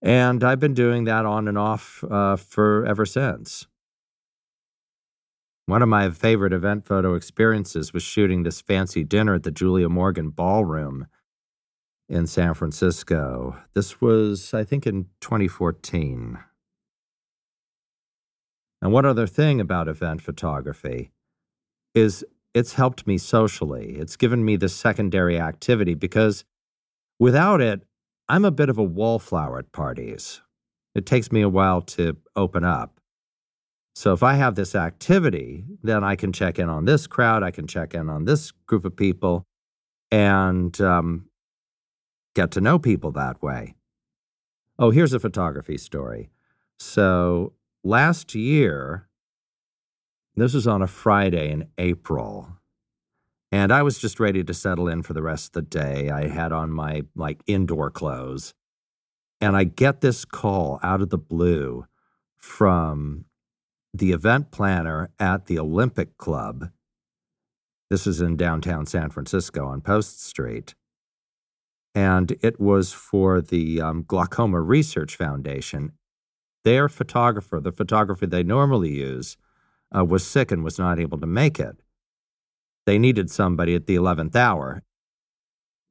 And 0.00 0.42
I've 0.42 0.60
been 0.60 0.72
doing 0.72 1.04
that 1.04 1.26
on 1.26 1.46
and 1.46 1.58
off 1.58 2.02
uh, 2.10 2.36
for 2.36 2.86
ever 2.86 3.04
since. 3.04 3.66
One 5.66 5.82
of 5.82 5.90
my 5.90 6.08
favorite 6.08 6.54
event 6.54 6.86
photo 6.86 7.14
experiences 7.14 7.92
was 7.92 8.02
shooting 8.02 8.44
this 8.44 8.62
fancy 8.62 9.04
dinner 9.04 9.34
at 9.34 9.42
the 9.42 9.50
Julia 9.50 9.90
Morgan 9.90 10.30
Ballroom 10.30 11.06
in 12.08 12.26
San 12.26 12.54
Francisco. 12.54 13.58
This 13.74 14.00
was, 14.00 14.54
I 14.54 14.64
think, 14.64 14.86
in 14.86 15.08
2014. 15.20 16.38
And 18.82 18.92
one 18.92 19.04
other 19.04 19.26
thing 19.26 19.60
about 19.60 19.88
event 19.88 20.22
photography 20.22 21.10
is 21.94 22.24
it's 22.54 22.74
helped 22.74 23.06
me 23.06 23.18
socially. 23.18 23.96
It's 23.96 24.16
given 24.16 24.44
me 24.44 24.56
this 24.56 24.74
secondary 24.74 25.38
activity 25.38 25.94
because 25.94 26.44
without 27.18 27.60
it, 27.60 27.82
I'm 28.28 28.44
a 28.44 28.50
bit 28.50 28.68
of 28.68 28.78
a 28.78 28.82
wallflower 28.82 29.58
at 29.58 29.72
parties. 29.72 30.40
It 30.94 31.06
takes 31.06 31.30
me 31.30 31.40
a 31.42 31.48
while 31.48 31.82
to 31.82 32.16
open 32.34 32.64
up. 32.64 33.00
So 33.94 34.12
if 34.12 34.22
I 34.22 34.34
have 34.34 34.54
this 34.54 34.74
activity, 34.74 35.64
then 35.82 36.02
I 36.02 36.16
can 36.16 36.32
check 36.32 36.58
in 36.58 36.68
on 36.68 36.84
this 36.84 37.06
crowd, 37.06 37.42
I 37.42 37.50
can 37.50 37.66
check 37.66 37.92
in 37.92 38.08
on 38.08 38.24
this 38.24 38.52
group 38.66 38.84
of 38.84 38.96
people, 38.96 39.44
and 40.10 40.80
um, 40.80 41.26
get 42.34 42.50
to 42.52 42.60
know 42.60 42.78
people 42.78 43.10
that 43.12 43.42
way. 43.42 43.74
Oh, 44.78 44.90
here's 44.90 45.12
a 45.12 45.20
photography 45.20 45.76
story. 45.76 46.30
So 46.78 47.52
last 47.84 48.34
year, 48.34 49.08
this 50.36 50.54
was 50.54 50.66
on 50.66 50.82
a 50.82 50.86
Friday 50.86 51.50
in 51.50 51.68
April. 51.78 52.48
And 53.52 53.72
I 53.72 53.82
was 53.82 53.98
just 53.98 54.20
ready 54.20 54.44
to 54.44 54.54
settle 54.54 54.88
in 54.88 55.02
for 55.02 55.12
the 55.12 55.22
rest 55.22 55.48
of 55.48 55.52
the 55.52 55.62
day. 55.62 56.08
I 56.08 56.28
had 56.28 56.52
on 56.52 56.70
my 56.70 57.02
like 57.16 57.42
indoor 57.46 57.90
clothes. 57.90 58.54
And 59.40 59.56
I 59.56 59.64
get 59.64 60.00
this 60.00 60.24
call 60.24 60.78
out 60.82 61.00
of 61.00 61.10
the 61.10 61.18
blue 61.18 61.86
from 62.36 63.24
the 63.92 64.12
event 64.12 64.50
planner 64.50 65.10
at 65.18 65.46
the 65.46 65.58
Olympic 65.58 66.16
Club. 66.16 66.70
This 67.88 68.06
is 68.06 68.20
in 68.20 68.36
downtown 68.36 68.86
San 68.86 69.10
Francisco 69.10 69.66
on 69.66 69.80
Post 69.80 70.22
Street. 70.22 70.74
And 71.92 72.36
it 72.40 72.60
was 72.60 72.92
for 72.92 73.40
the 73.40 73.80
um, 73.80 74.04
Glaucoma 74.06 74.60
Research 74.60 75.16
Foundation. 75.16 75.92
Their 76.64 76.88
photographer, 76.88 77.60
the 77.60 77.72
photographer 77.72 78.26
they 78.26 78.42
normally 78.42 78.90
use, 78.90 79.36
uh, 79.96 80.04
was 80.04 80.26
sick 80.26 80.50
and 80.50 80.62
was 80.62 80.78
not 80.78 80.98
able 80.98 81.18
to 81.18 81.26
make 81.26 81.58
it. 81.58 81.82
They 82.86 82.98
needed 82.98 83.30
somebody 83.30 83.74
at 83.74 83.86
the 83.86 83.96
11th 83.96 84.36
hour. 84.36 84.82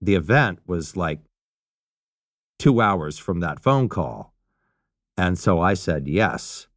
The 0.01 0.15
event 0.15 0.59
was 0.65 0.95
like 0.95 1.19
two 2.57 2.81
hours 2.81 3.17
from 3.17 3.39
that 3.39 3.61
phone 3.61 3.89
call. 3.89 4.33
And 5.17 5.37
so 5.37 5.59
I 5.59 5.73
said 5.73 6.07
yes. 6.07 6.67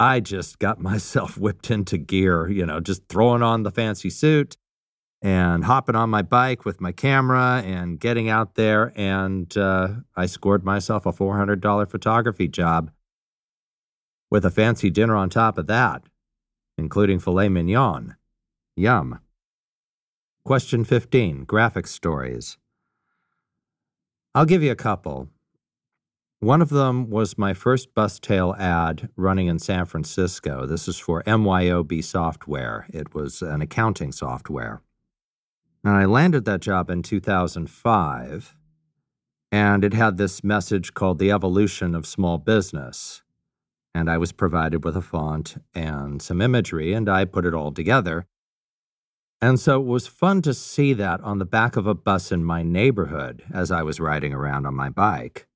I 0.00 0.20
just 0.20 0.58
got 0.58 0.80
myself 0.90 1.36
whipped 1.36 1.70
into 1.70 1.98
gear, 1.98 2.48
you 2.48 2.64
know, 2.64 2.80
just 2.80 3.08
throwing 3.08 3.42
on 3.42 3.62
the 3.62 3.70
fancy 3.70 4.10
suit 4.10 4.56
and 5.20 5.64
hopping 5.64 5.96
on 5.96 6.10
my 6.10 6.22
bike 6.22 6.64
with 6.64 6.80
my 6.80 6.92
camera 6.92 7.62
and 7.64 7.98
getting 7.98 8.28
out 8.28 8.54
there. 8.54 8.92
And 8.96 9.54
uh, 9.56 9.88
I 10.16 10.26
scored 10.26 10.64
myself 10.64 11.06
a 11.06 11.12
$400 11.12 11.90
photography 11.90 12.48
job 12.48 12.90
with 14.30 14.44
a 14.44 14.50
fancy 14.50 14.90
dinner 14.90 15.16
on 15.16 15.30
top 15.30 15.58
of 15.58 15.66
that, 15.66 16.02
including 16.76 17.18
filet 17.18 17.48
mignon. 17.48 18.16
Yum. 18.76 19.20
Question 20.44 20.84
15 20.84 21.44
Graphic 21.44 21.86
Stories. 21.86 22.56
I'll 24.34 24.44
give 24.44 24.62
you 24.62 24.70
a 24.70 24.76
couple. 24.76 25.28
One 26.40 26.62
of 26.62 26.68
them 26.68 27.10
was 27.10 27.36
my 27.36 27.52
first 27.52 27.92
bus 27.94 28.20
tail 28.20 28.54
ad 28.56 29.08
running 29.16 29.48
in 29.48 29.58
San 29.58 29.86
Francisco. 29.86 30.66
This 30.66 30.86
is 30.86 30.96
for 30.96 31.24
MYOB 31.24 32.04
software. 32.04 32.86
It 32.90 33.12
was 33.12 33.42
an 33.42 33.60
accounting 33.60 34.12
software. 34.12 34.80
And 35.84 35.94
I 35.94 36.04
landed 36.04 36.44
that 36.44 36.60
job 36.60 36.90
in 36.90 37.02
2005, 37.02 38.56
and 39.50 39.84
it 39.84 39.94
had 39.94 40.16
this 40.16 40.44
message 40.44 40.94
called 40.94 41.18
The 41.18 41.30
Evolution 41.30 41.94
of 41.94 42.06
Small 42.06 42.38
Business 42.38 43.22
and 43.98 44.08
I 44.08 44.16
was 44.16 44.30
provided 44.30 44.84
with 44.84 44.96
a 44.96 45.02
font 45.02 45.56
and 45.74 46.22
some 46.22 46.40
imagery, 46.40 46.92
and 46.92 47.08
I 47.08 47.24
put 47.24 47.44
it 47.44 47.52
all 47.52 47.72
together. 47.72 48.26
And 49.40 49.58
so 49.58 49.80
it 49.80 49.86
was 49.86 50.06
fun 50.06 50.40
to 50.42 50.54
see 50.54 50.92
that 50.94 51.20
on 51.20 51.38
the 51.38 51.44
back 51.44 51.76
of 51.76 51.86
a 51.86 51.94
bus 51.94 52.30
in 52.30 52.44
my 52.44 52.62
neighborhood 52.62 53.42
as 53.52 53.72
I 53.72 53.82
was 53.82 53.98
riding 53.98 54.32
around 54.32 54.66
on 54.66 54.74
my 54.74 54.88
bike. 54.88 55.48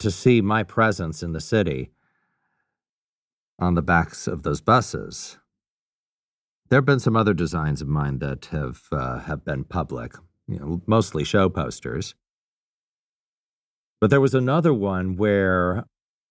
To 0.00 0.10
see 0.10 0.42
my 0.42 0.62
presence 0.62 1.22
in 1.22 1.32
the 1.32 1.40
city 1.40 1.90
on 3.58 3.74
the 3.74 3.82
backs 3.82 4.26
of 4.26 4.42
those 4.42 4.60
buses. 4.60 5.38
There 6.70 6.78
have 6.78 6.86
been 6.86 7.00
some 7.00 7.16
other 7.16 7.34
designs 7.34 7.82
of 7.82 7.88
mine 7.88 8.18
that 8.18 8.46
have 8.46 8.82
uh, 8.90 9.20
have 9.20 9.44
been 9.44 9.64
public, 9.64 10.14
you 10.46 10.58
know, 10.58 10.82
mostly 10.86 11.24
show 11.24 11.48
posters. 11.48 12.14
But 14.00 14.10
there 14.10 14.20
was 14.20 14.34
another 14.34 14.74
one 14.74 15.16
where 15.16 15.84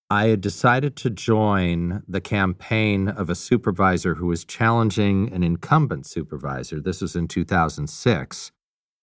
I 0.10 0.28
had 0.28 0.42
decided 0.42 0.96
to 0.98 1.10
join 1.10 2.04
the 2.08 2.22
campaign 2.22 3.08
of 3.08 3.30
a 3.30 3.36
supervisor 3.36 4.16
who 4.16 4.28
was 4.28 4.46
challenging 4.46 5.32
an 5.34 5.44
incumbent 5.44 6.06
supervisor. 6.06 6.80
This 6.80 7.02
was 7.02 7.16
in 7.16 7.28
2006, 7.28 8.52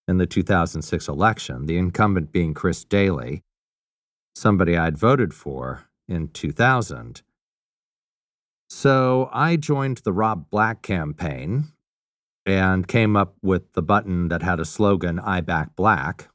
in 0.07 0.17
the 0.17 0.25
2006 0.25 1.07
election, 1.07 1.65
the 1.65 1.77
incumbent 1.77 2.31
being 2.31 2.53
Chris 2.53 2.83
Daly, 2.83 3.43
somebody 4.35 4.77
I'd 4.77 4.97
voted 4.97 5.33
for 5.33 5.89
in 6.07 6.29
2000. 6.29 7.23
So 8.73 9.29
I 9.33 9.57
joined 9.57 9.97
the 9.97 10.13
Rob 10.13 10.49
Black 10.49 10.81
campaign 10.81 11.73
and 12.45 12.87
came 12.87 13.17
up 13.17 13.35
with 13.41 13.73
the 13.73 13.81
button 13.81 14.29
that 14.29 14.41
had 14.41 14.61
a 14.61 14.65
slogan, 14.65 15.19
I 15.19 15.41
back 15.41 15.75
black, 15.75 16.29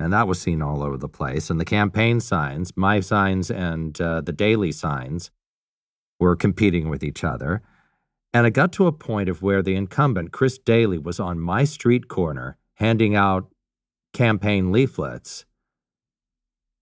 and 0.00 0.10
that 0.10 0.26
was 0.26 0.40
seen 0.40 0.62
all 0.62 0.82
over 0.82 0.96
the 0.96 1.06
place. 1.06 1.50
And 1.50 1.60
the 1.60 1.66
campaign 1.66 2.20
signs, 2.20 2.74
my 2.78 3.00
signs 3.00 3.50
and 3.50 4.00
uh, 4.00 4.22
the 4.22 4.32
Daly 4.32 4.72
signs, 4.72 5.30
were 6.18 6.34
competing 6.34 6.88
with 6.88 7.04
each 7.04 7.22
other. 7.22 7.60
And 8.32 8.46
it 8.46 8.52
got 8.52 8.72
to 8.72 8.86
a 8.86 8.92
point 8.92 9.28
of 9.28 9.42
where 9.42 9.62
the 9.62 9.76
incumbent, 9.76 10.32
Chris 10.32 10.56
Daly, 10.56 10.98
was 10.98 11.20
on 11.20 11.38
my 11.38 11.64
street 11.64 12.08
corner 12.08 12.56
handing 12.76 13.14
out 13.14 13.52
campaign 14.14 14.72
leaflets. 14.72 15.44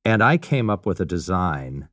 And 0.05 0.23
I 0.23 0.39
came 0.39 0.71
up 0.71 0.87
with 0.87 1.01
a 1.01 1.05
design 1.05 1.89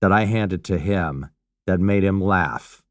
that 0.00 0.10
I 0.10 0.24
handed 0.24 0.64
to 0.64 0.78
him 0.78 1.28
that 1.66 1.80
made 1.80 2.04
him 2.04 2.20
laugh. 2.20 2.82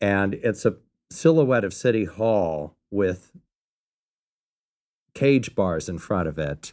And 0.00 0.34
it's 0.34 0.64
a 0.64 0.76
silhouette 1.10 1.64
of 1.64 1.74
City 1.74 2.04
Hall 2.04 2.76
with 2.90 3.32
cage 5.14 5.54
bars 5.54 5.88
in 5.88 5.98
front 5.98 6.28
of 6.28 6.38
it. 6.38 6.72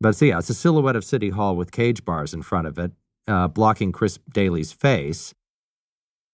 But 0.00 0.16
so 0.16 0.26
yeah, 0.26 0.38
it's 0.38 0.50
a 0.50 0.54
silhouette 0.54 0.96
of 0.96 1.04
City 1.04 1.30
Hall 1.30 1.56
with 1.56 1.70
cage 1.70 2.04
bars 2.04 2.34
in 2.34 2.42
front 2.42 2.66
of 2.66 2.78
it, 2.78 2.92
uh, 3.26 3.48
blocking 3.48 3.92
Chris 3.92 4.18
Daly's 4.32 4.72
face. 4.72 5.34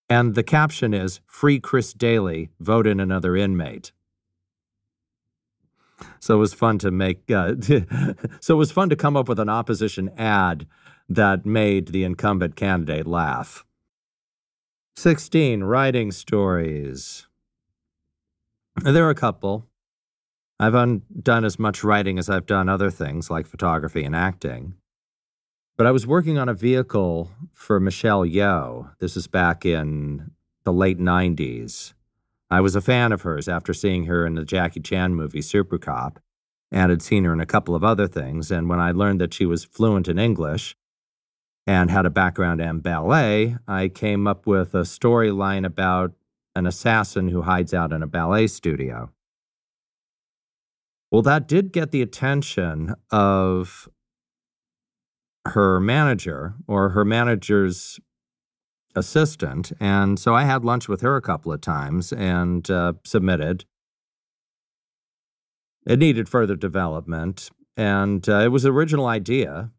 And 0.09 0.35
the 0.35 0.43
caption 0.43 0.93
is 0.93 1.21
Free 1.27 1.61
Chris 1.61 1.93
Daly, 1.93 2.51
vote 2.61 2.87
in 2.87 3.01
another 3.01 3.37
inmate. 3.37 3.93
So 6.21 6.35
it 6.35 6.39
was 6.39 6.53
fun 6.53 6.79
to 6.79 6.91
make, 6.91 7.31
uh, 7.31 7.55
so 8.41 8.55
it 8.55 8.59
was 8.59 8.73
fun 8.73 8.89
to 8.89 8.97
come 8.97 9.17
up 9.17 9.29
with 9.29 9.39
an 9.39 9.49
opposition 9.49 10.11
ad 10.19 10.67
that 11.09 11.47
made 11.47 11.89
the 11.89 12.05
incumbent 12.05 12.57
candidate 12.57 13.07
laugh. 13.07 13.65
16. 14.97 15.65
Writing 15.65 16.13
stories. 16.13 17.27
There 18.83 19.07
are 19.07 19.11
a 19.11 19.15
couple. 19.15 19.67
I've 20.61 20.75
done 21.23 21.45
as 21.45 21.59
much 21.59 21.83
writing 21.83 22.19
as 22.19 22.29
I've 22.29 22.47
done 22.47 22.69
other 22.69 22.91
things 22.91 23.31
like 23.31 23.47
photography 23.47 24.05
and 24.05 24.15
acting. 24.15 24.75
But 25.77 25.87
I 25.87 25.91
was 25.91 26.07
working 26.07 26.39
on 26.39 26.49
a 26.49 26.55
vehicle 26.55 27.31
for 27.53 27.81
Michelle 27.81 28.25
Yeoh. 28.25 28.91
This 28.99 29.17
is 29.17 29.27
back 29.27 29.65
in 29.65 30.31
the 30.65 30.73
late 30.73 30.99
90s. 30.99 31.95
I 32.51 32.61
was 32.61 32.77
a 32.77 32.83
fan 32.83 33.13
of 33.13 33.23
hers 33.23 33.49
after 33.49 33.73
seeing 33.73 34.05
her 34.05 34.27
in 34.27 34.35
the 34.35 34.45
Jackie 34.45 34.81
Chan 34.81 35.15
movie 35.15 35.43
Super 35.43 35.79
Cop 35.79 36.21
and 36.71 36.91
had 36.91 37.03
seen 37.03 37.25
her 37.25 37.33
in 37.33 37.41
a 37.41 37.47
couple 37.47 37.75
of 37.75 37.83
other 37.83 38.07
things. 38.07 38.51
And 38.51 38.69
when 38.69 38.79
I 38.79 38.93
learned 38.93 39.23
that 39.23 39.33
she 39.33 39.47
was 39.47 39.65
fluent 39.65 40.07
in 40.07 40.19
English 40.19 40.77
and 41.67 41.91
had 41.91 42.07
a 42.07 42.11
background 42.11 42.61
in 42.61 42.81
ballet, 42.81 43.57
I 43.69 43.89
came 43.89 44.27
up 44.27 44.47
with 44.47 44.75
a 44.75 44.83
storyline 44.83 45.65
about 45.65 46.13
an 46.55 46.67
assassin 46.67 47.29
who 47.29 47.43
hides 47.43 47.73
out 47.73 47.93
in 47.93 48.03
a 48.03 48.07
ballet 48.07 48.47
studio. 48.47 49.11
Well, 51.11 51.23
that 51.23 51.47
did 51.47 51.73
get 51.73 51.91
the 51.91 52.03
attention 52.03 52.95
of 53.11 53.89
her 55.47 55.81
manager 55.81 56.55
or 56.67 56.91
her 56.91 57.05
manager's 57.05 58.01
assistant. 58.95 59.73
And 59.81 60.19
so 60.19 60.35
I 60.35 60.45
had 60.45 60.65
lunch 60.65 60.89
with 60.89 61.01
her 61.01 61.17
a 61.17 61.23
couple 61.23 61.53
of 61.53 61.61
times 61.61 62.13
and 62.13 62.71
uh, 62.71 62.95
submitted. 63.05 63.65
It 65.87 65.99
needed 65.99 66.29
further 66.29 66.57
development. 66.57 67.51
and 67.77 68.29
uh, 68.29 68.41
it 68.41 68.49
was 68.49 68.65
an 68.65 68.73
original 68.73 69.07
idea, 69.07 69.71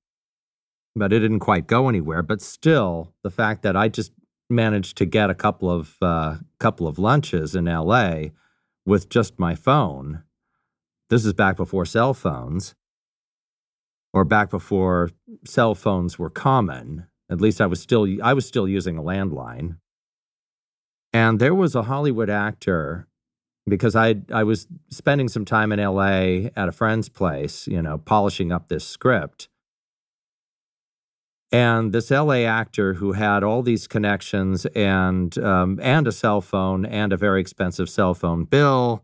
but 0.96 1.12
it 1.12 1.20
didn't 1.20 1.40
quite 1.40 1.68
go 1.68 1.90
anywhere. 1.90 2.22
But 2.22 2.42
still, 2.42 3.14
the 3.24 3.32
fact 3.32 3.64
that 3.64 3.76
I 3.76 3.90
just 3.90 4.12
managed 4.50 4.98
to 4.98 5.06
get 5.06 5.30
a 5.30 5.36
couple 5.36 5.70
of 5.70 5.96
uh, 6.02 6.36
couple 6.60 6.88
of 6.88 7.00
lunches 7.00 7.56
in 7.56 7.68
L.A. 7.68 8.32
with 8.86 9.10
just 9.10 9.40
my 9.40 9.56
phone. 9.56 10.24
This 11.10 11.26
is 11.26 11.34
back 11.34 11.58
before 11.58 11.86
cell 11.86 12.14
phones, 12.14 12.76
or 14.14 14.24
back 14.24 14.50
before 14.50 15.10
cell 15.46 15.76
phones 15.76 16.18
were 16.18 16.30
common. 16.30 17.08
At 17.30 17.42
least 17.42 17.62
I 17.62 17.66
was 17.66 17.82
still 17.82 18.08
I 18.22 18.34
was 18.34 18.46
still 18.46 18.68
using 18.68 18.98
a 18.98 19.04
landline. 19.04 19.78
And 21.16 21.40
there 21.40 21.54
was 21.54 21.76
a 21.76 21.84
Hollywood 21.84 22.30
actor 22.30 23.08
because 23.68 23.96
I 23.96 24.16
I 24.32 24.44
was 24.44 24.68
spending 24.90 25.28
some 25.28 25.46
time 25.46 25.72
in 25.72 25.80
LA 25.80 26.50
at 26.56 26.70
a 26.70 26.72
friend's 26.72 27.10
place, 27.10 27.68
you 27.68 27.82
know, 27.82 27.98
polishing 27.98 28.52
up 28.52 28.68
this 28.68 28.86
script. 28.86 29.50
And 31.54 31.94
this 31.94 32.10
LA 32.10 32.46
actor 32.48 32.96
who 32.96 33.12
had 33.12 33.44
all 33.44 33.62
these 33.62 33.86
connections 33.86 34.66
and 34.76 35.38
um, 35.38 35.80
and 35.84 36.08
a 36.08 36.12
cell 36.12 36.42
phone 36.42 36.84
and 36.84 37.14
a 37.14 37.18
very 37.18 37.40
expensive 37.40 37.88
cell 37.90 38.16
phone 38.16 38.46
bill, 38.46 39.04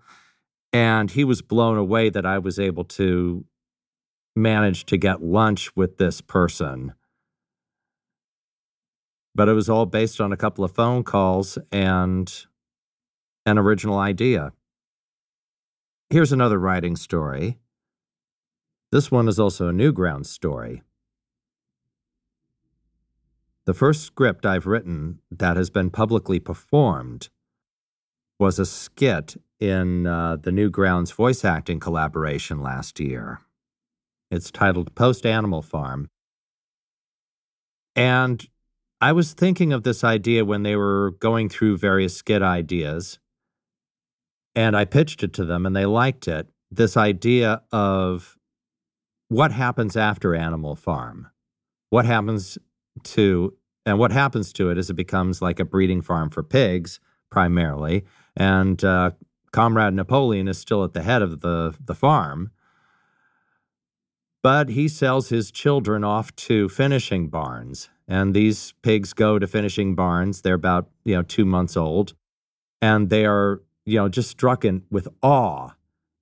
and 0.74 1.12
he 1.12 1.24
was 1.24 1.44
blown 1.44 1.78
away 1.78 2.10
that 2.10 2.26
I 2.26 2.40
was 2.40 2.58
able 2.58 2.86
to 2.86 3.46
manage 4.36 4.88
to 4.88 4.98
get 4.98 5.22
lunch 5.22 5.76
with 5.76 5.98
this 5.98 6.22
person. 6.22 6.96
But 9.36 9.48
it 9.48 9.54
was 9.54 9.70
all 9.70 9.86
based 9.86 10.20
on 10.20 10.34
a 10.34 10.38
couple 10.38 10.64
of 10.64 10.72
phone 10.72 11.04
calls 11.04 11.60
and 11.72 12.34
an 13.46 13.60
original 13.60 14.00
idea. 14.00 14.54
Here's 16.10 16.32
another 16.32 16.58
writing 16.58 16.96
story. 16.96 17.60
This 18.92 19.12
one 19.12 19.28
is 19.28 19.40
also 19.40 19.68
a 19.68 19.72
Newgrounds 19.72 20.26
story. 20.26 20.82
The 23.70 23.76
first 23.76 24.02
script 24.02 24.48
I've 24.48 24.66
written 24.66 25.20
that 25.30 25.56
has 25.56 25.70
been 25.70 25.92
publicly 25.92 26.40
performed 26.40 27.30
was 28.40 28.58
a 28.58 28.66
skit 28.66 29.40
in 29.60 30.08
uh, 30.08 30.38
the 30.38 30.50
Newgrounds 30.50 31.14
voice 31.14 31.46
acting 31.46 31.80
collaboration 31.80 32.64
last 32.64 33.00
year. 33.00 33.42
It's 34.32 34.50
titled 34.50 34.96
Post 34.96 35.24
Animal 35.24 35.62
Farm. 35.62 36.10
And 37.96 38.44
I 39.02 39.12
was 39.12 39.34
thinking 39.34 39.72
of 39.72 39.84
this 39.84 40.04
idea 40.04 40.44
when 40.44 40.64
they 40.64 40.76
were 40.76 41.12
going 41.20 41.48
through 41.48 41.78
various 41.78 42.18
skit 42.18 42.42
ideas, 42.42 43.20
and 44.56 44.76
I 44.76 44.86
pitched 44.86 45.22
it 45.22 45.32
to 45.34 45.46
them, 45.46 45.68
and 45.68 45.76
they 45.76 45.86
liked 45.86 46.28
it. 46.28 46.48
This 46.72 46.98
idea 46.98 47.62
of 47.72 48.36
what 49.28 49.52
happens 49.52 49.96
after 49.96 50.34
Animal 50.34 50.76
Farm, 50.76 51.28
what 51.92 52.06
happens 52.06 52.58
to 53.04 53.54
and 53.86 53.98
what 53.98 54.12
happens 54.12 54.54
to 54.54 54.70
it 54.70 54.78
is 54.78 54.90
it 54.90 54.96
becomes 54.96 55.42
like 55.42 55.60
a 55.60 55.66
breeding 55.66 56.02
farm 56.02 56.30
for 56.30 56.44
pigs 56.44 57.00
primarily, 57.30 58.06
and 58.36 58.84
uh, 58.84 59.12
Comrade 59.52 59.94
Napoleon 59.94 60.48
is 60.48 60.58
still 60.58 60.84
at 60.84 60.94
the 60.94 61.04
head 61.04 61.22
of 61.22 61.42
the 61.42 61.76
the 61.84 61.96
farm. 61.96 62.52
But 64.42 64.70
he 64.70 64.88
sells 64.88 65.30
his 65.30 65.52
children 65.52 66.04
off 66.04 66.34
to 66.38 66.70
finishing 66.70 67.30
barns, 67.30 67.90
and 68.08 68.34
these 68.34 68.74
pigs 68.82 69.14
go 69.14 69.38
to 69.38 69.48
finishing 69.48 69.96
barns. 69.96 70.42
They're 70.42 70.54
about 70.54 70.90
you 71.04 71.16
know 71.16 71.24
two 71.24 71.46
months 71.46 71.76
old, 71.76 72.14
and 72.82 73.10
they 73.10 73.26
are 73.26 73.62
you 73.86 73.98
know 73.98 74.10
just 74.10 74.30
struck 74.30 74.64
in 74.64 74.84
with 74.90 75.08
awe 75.22 75.72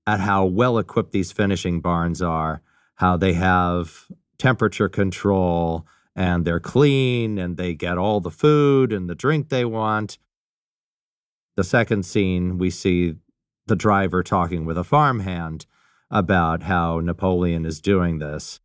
at 0.07 0.21
how 0.21 0.45
well 0.45 0.77
equipped 0.77 1.11
these 1.11 1.33
finishing 1.33 1.81
barns 1.81 2.21
are, 2.21 2.61
how 2.95 3.17
they 3.17 3.33
have 3.33 4.07
temperature 4.37 4.87
control, 4.87 5.85
and 6.17 6.43
they're 6.43 6.59
clean 6.59 7.37
and 7.37 7.55
they 7.57 7.75
get 7.75 7.99
all 7.99 8.19
the 8.19 8.31
food 8.31 8.91
and 8.91 9.07
the 9.07 9.15
drink 9.15 9.49
they 9.49 9.63
want. 9.63 10.17
The 11.55 11.63
second 11.63 12.05
scene, 12.05 12.57
we 12.57 12.71
see 12.71 13.13
the 13.67 13.75
driver 13.75 14.23
talking 14.23 14.65
with 14.65 14.79
a 14.79 14.83
farmhand 14.83 15.67
about 16.09 16.63
how 16.63 16.99
Napoleon 16.99 17.65
is 17.65 17.79
doing 17.79 18.17
this. 18.17 18.59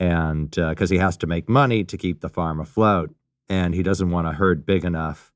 And 0.00 0.50
because 0.50 0.90
uh, 0.90 0.94
he 0.94 0.98
has 0.98 1.16
to 1.18 1.26
make 1.26 1.48
money 1.48 1.84
to 1.84 1.96
keep 1.98 2.20
the 2.20 2.28
farm 2.28 2.60
afloat, 2.60 3.14
and 3.48 3.74
he 3.74 3.82
doesn't 3.82 4.10
want 4.10 4.26
a 4.26 4.32
herd 4.32 4.64
big 4.66 4.84
enough 4.84 5.32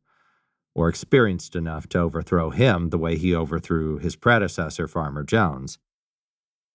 or 0.74 0.88
experienced 0.88 1.56
enough 1.56 1.88
to 1.90 1.98
overthrow 1.98 2.50
him 2.50 2.88
the 2.88 2.98
way 2.98 3.16
he 3.16 3.34
overthrew 3.34 3.98
his 3.98 4.16
predecessor, 4.16 4.88
Farmer 4.88 5.24
Jones. 5.24 5.78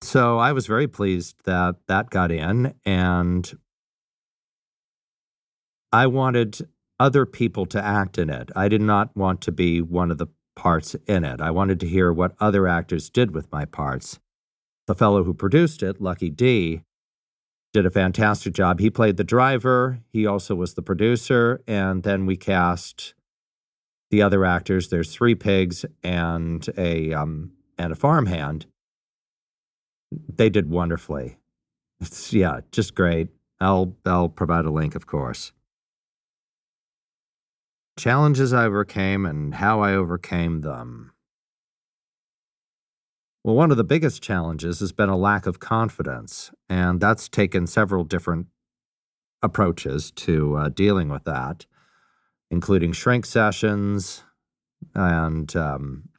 So 0.01 0.37
I 0.37 0.51
was 0.51 0.67
very 0.67 0.87
pleased 0.87 1.37
that 1.45 1.75
that 1.87 2.09
got 2.09 2.31
in, 2.31 2.73
and 2.85 3.57
I 5.95 6.07
wanted 6.07 6.67
other 6.99 7.25
people 7.25 7.65
to 7.67 7.81
act 7.81 8.17
in 8.17 8.29
it. 8.29 8.49
I 8.53 8.67
did 8.67 8.81
not 8.81 9.15
want 9.15 9.39
to 9.43 9.51
be 9.53 9.81
one 9.81 10.11
of 10.11 10.17
the 10.17 10.27
parts 10.53 10.93
in 11.07 11.23
it. 11.23 11.39
I 11.39 11.51
wanted 11.51 11.79
to 11.79 11.87
hear 11.87 12.11
what 12.11 12.35
other 12.37 12.67
actors 12.67 13.09
did 13.09 13.33
with 13.33 13.49
my 13.49 13.63
parts. 13.63 14.19
The 14.87 14.95
fellow 14.95 15.23
who 15.23 15.33
produced 15.33 15.81
it, 15.81 16.01
Lucky 16.01 16.29
D, 16.29 16.81
did 17.71 17.85
a 17.85 17.89
fantastic 17.89 18.51
job. 18.51 18.81
He 18.81 18.89
played 18.89 19.15
the 19.15 19.23
driver, 19.23 19.99
he 20.11 20.25
also 20.25 20.53
was 20.53 20.73
the 20.73 20.81
producer, 20.81 21.61
and 21.65 22.03
then 22.03 22.25
we 22.25 22.35
cast 22.35 23.13
the 24.11 24.21
other 24.21 24.43
actors. 24.43 24.89
There's 24.89 25.15
three 25.15 25.35
pigs 25.35 25.85
and 26.03 26.67
a 26.77 27.13
um, 27.13 27.53
and 27.77 27.93
a 27.93 27.95
farmhand. 27.95 28.65
They 30.11 30.49
did 30.49 30.69
wonderfully. 30.69 31.37
It's 32.01 32.33
yeah, 32.33 32.59
just 32.73 32.95
great. 32.95 33.29
I'll 33.61 33.95
I'll 34.05 34.27
provide 34.27 34.65
a 34.65 34.71
link, 34.71 34.95
of 34.95 35.07
course 35.07 35.53
challenges 37.97 38.53
I 38.53 38.65
overcame 38.65 39.25
and 39.25 39.55
how 39.55 39.81
I 39.81 39.93
overcame 39.93 40.61
them. 40.61 41.11
Well, 43.43 43.55
one 43.55 43.71
of 43.71 43.77
the 43.77 43.83
biggest 43.83 44.23
challenges 44.23 44.79
has 44.79 44.91
been 44.91 45.09
a 45.09 45.17
lack 45.17 45.45
of 45.45 45.59
confidence, 45.59 46.51
and 46.67 46.99
that's 46.99 47.29
taken 47.29 47.67
several 47.67 48.03
different 48.03 48.47
approaches 49.43 50.11
to 50.11 50.55
uh, 50.55 50.69
dealing 50.69 51.09
with 51.09 51.25
that, 51.25 51.65
including 52.49 52.91
shrink 52.91 53.25
sessions 53.25 54.23
and 54.93 55.55
um, 55.55 56.09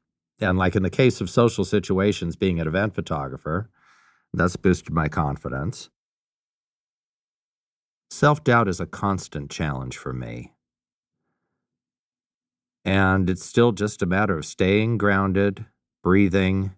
and 0.40 0.58
like 0.58 0.76
in 0.76 0.82
the 0.82 0.90
case 0.90 1.20
of 1.20 1.30
social 1.30 1.64
situations, 1.64 2.36
being 2.36 2.60
an 2.60 2.68
event 2.68 2.94
photographer, 2.94 3.70
that's 4.32 4.56
boosted 4.56 4.92
my 4.92 5.08
confidence. 5.08 5.90
Self 8.10 8.44
doubt 8.44 8.68
is 8.68 8.80
a 8.80 8.86
constant 8.86 9.50
challenge 9.50 9.96
for 9.96 10.12
me. 10.12 10.52
And 12.87 13.29
it's 13.29 13.44
still 13.44 13.72
just 13.72 14.01
a 14.01 14.07
matter 14.07 14.38
of 14.38 14.46
staying 14.46 14.96
grounded, 14.96 15.66
breathing, 16.05 16.72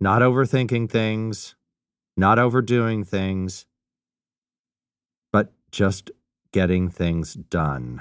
not 0.00 0.22
overthinking 0.22 0.90
things, 0.90 1.54
not 2.16 2.38
overdoing 2.38 3.04
things, 3.04 3.66
but 5.34 5.52
just 5.70 6.10
getting 6.50 6.88
things 6.88 7.34
done. 7.34 8.00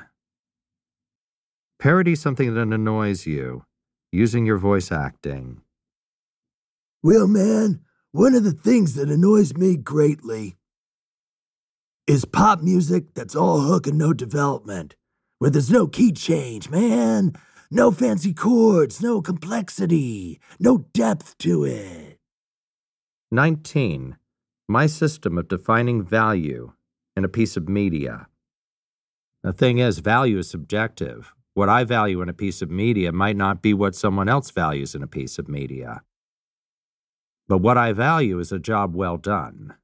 Parody 1.77 2.15
something 2.15 2.53
that 2.53 2.61
annoys 2.61 3.25
you, 3.25 3.65
using 4.09 4.45
your 4.45 4.57
voice 4.57 4.89
acting. 4.89 5.63
Well, 7.03 7.27
man, 7.27 7.81
one 8.13 8.35
of 8.35 8.45
the 8.45 8.53
things 8.53 8.95
that 8.95 9.09
annoys 9.09 9.53
me 9.53 9.75
greatly 9.75 10.55
is 12.11 12.25
pop 12.25 12.61
music 12.61 13.13
that's 13.13 13.37
all 13.37 13.61
hook 13.61 13.87
and 13.87 13.97
no 13.97 14.11
development, 14.11 14.95
where 15.39 15.49
there's 15.49 15.71
no 15.71 15.87
key 15.87 16.11
change, 16.11 16.69
man. 16.69 17.31
No 17.71 17.89
fancy 17.89 18.33
chords, 18.33 19.01
no 19.01 19.21
complexity, 19.21 20.41
no 20.59 20.79
depth 20.93 21.37
to 21.37 21.63
it. 21.63 22.17
19. 23.31 24.17
My 24.67 24.87
system 24.87 25.37
of 25.37 25.47
defining 25.47 26.03
value 26.03 26.73
in 27.15 27.23
a 27.23 27.29
piece 27.29 27.55
of 27.55 27.69
media. 27.69 28.27
The 29.43 29.53
thing 29.53 29.77
is, 29.77 29.99
value 29.99 30.39
is 30.39 30.49
subjective. 30.49 31.33
What 31.53 31.69
I 31.69 31.85
value 31.85 32.21
in 32.21 32.27
a 32.27 32.33
piece 32.33 32.61
of 32.61 32.69
media 32.69 33.13
might 33.13 33.37
not 33.37 33.61
be 33.61 33.73
what 33.73 33.95
someone 33.95 34.27
else 34.27 34.51
values 34.51 34.95
in 34.95 35.01
a 35.01 35.07
piece 35.07 35.39
of 35.39 35.47
media. 35.47 36.01
But 37.47 37.59
what 37.59 37.77
I 37.77 37.93
value 37.93 38.37
is 38.39 38.51
a 38.51 38.59
job 38.59 38.95
well 38.95 39.15
done. 39.15 39.75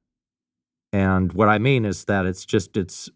And 0.92 1.32
what 1.32 1.48
I 1.48 1.58
mean 1.58 1.84
is 1.84 2.04
that 2.06 2.26
it's 2.26 2.44
just 2.44 2.76
it's 2.76 3.10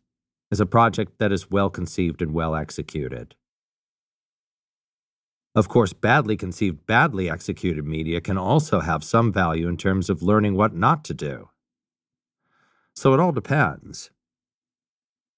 is 0.51 0.61
a 0.61 0.67
project 0.67 1.19
that 1.19 1.33
is 1.33 1.51
well 1.51 1.71
conceived 1.71 2.21
and 2.21 2.35
well 2.35 2.55
executed. 2.55 3.35
Of 5.55 5.69
course, 5.69 5.93
badly 5.93 6.37
conceived, 6.37 6.87
badly 6.87 7.31
executed 7.31 7.87
media 7.87 8.21
can 8.21 8.39
also 8.39 8.81
have 8.81 9.03
some 9.03 9.33
value 9.33 9.69
in 9.69 9.77
terms 9.77 10.11
of 10.11 10.23
learning 10.23 10.55
what 10.55 10.75
not 10.75 11.05
to 11.05 11.15
do. 11.15 11.49
So 12.95 13.15
it 13.15 13.21
all 13.21 13.33
depends. 13.33 14.11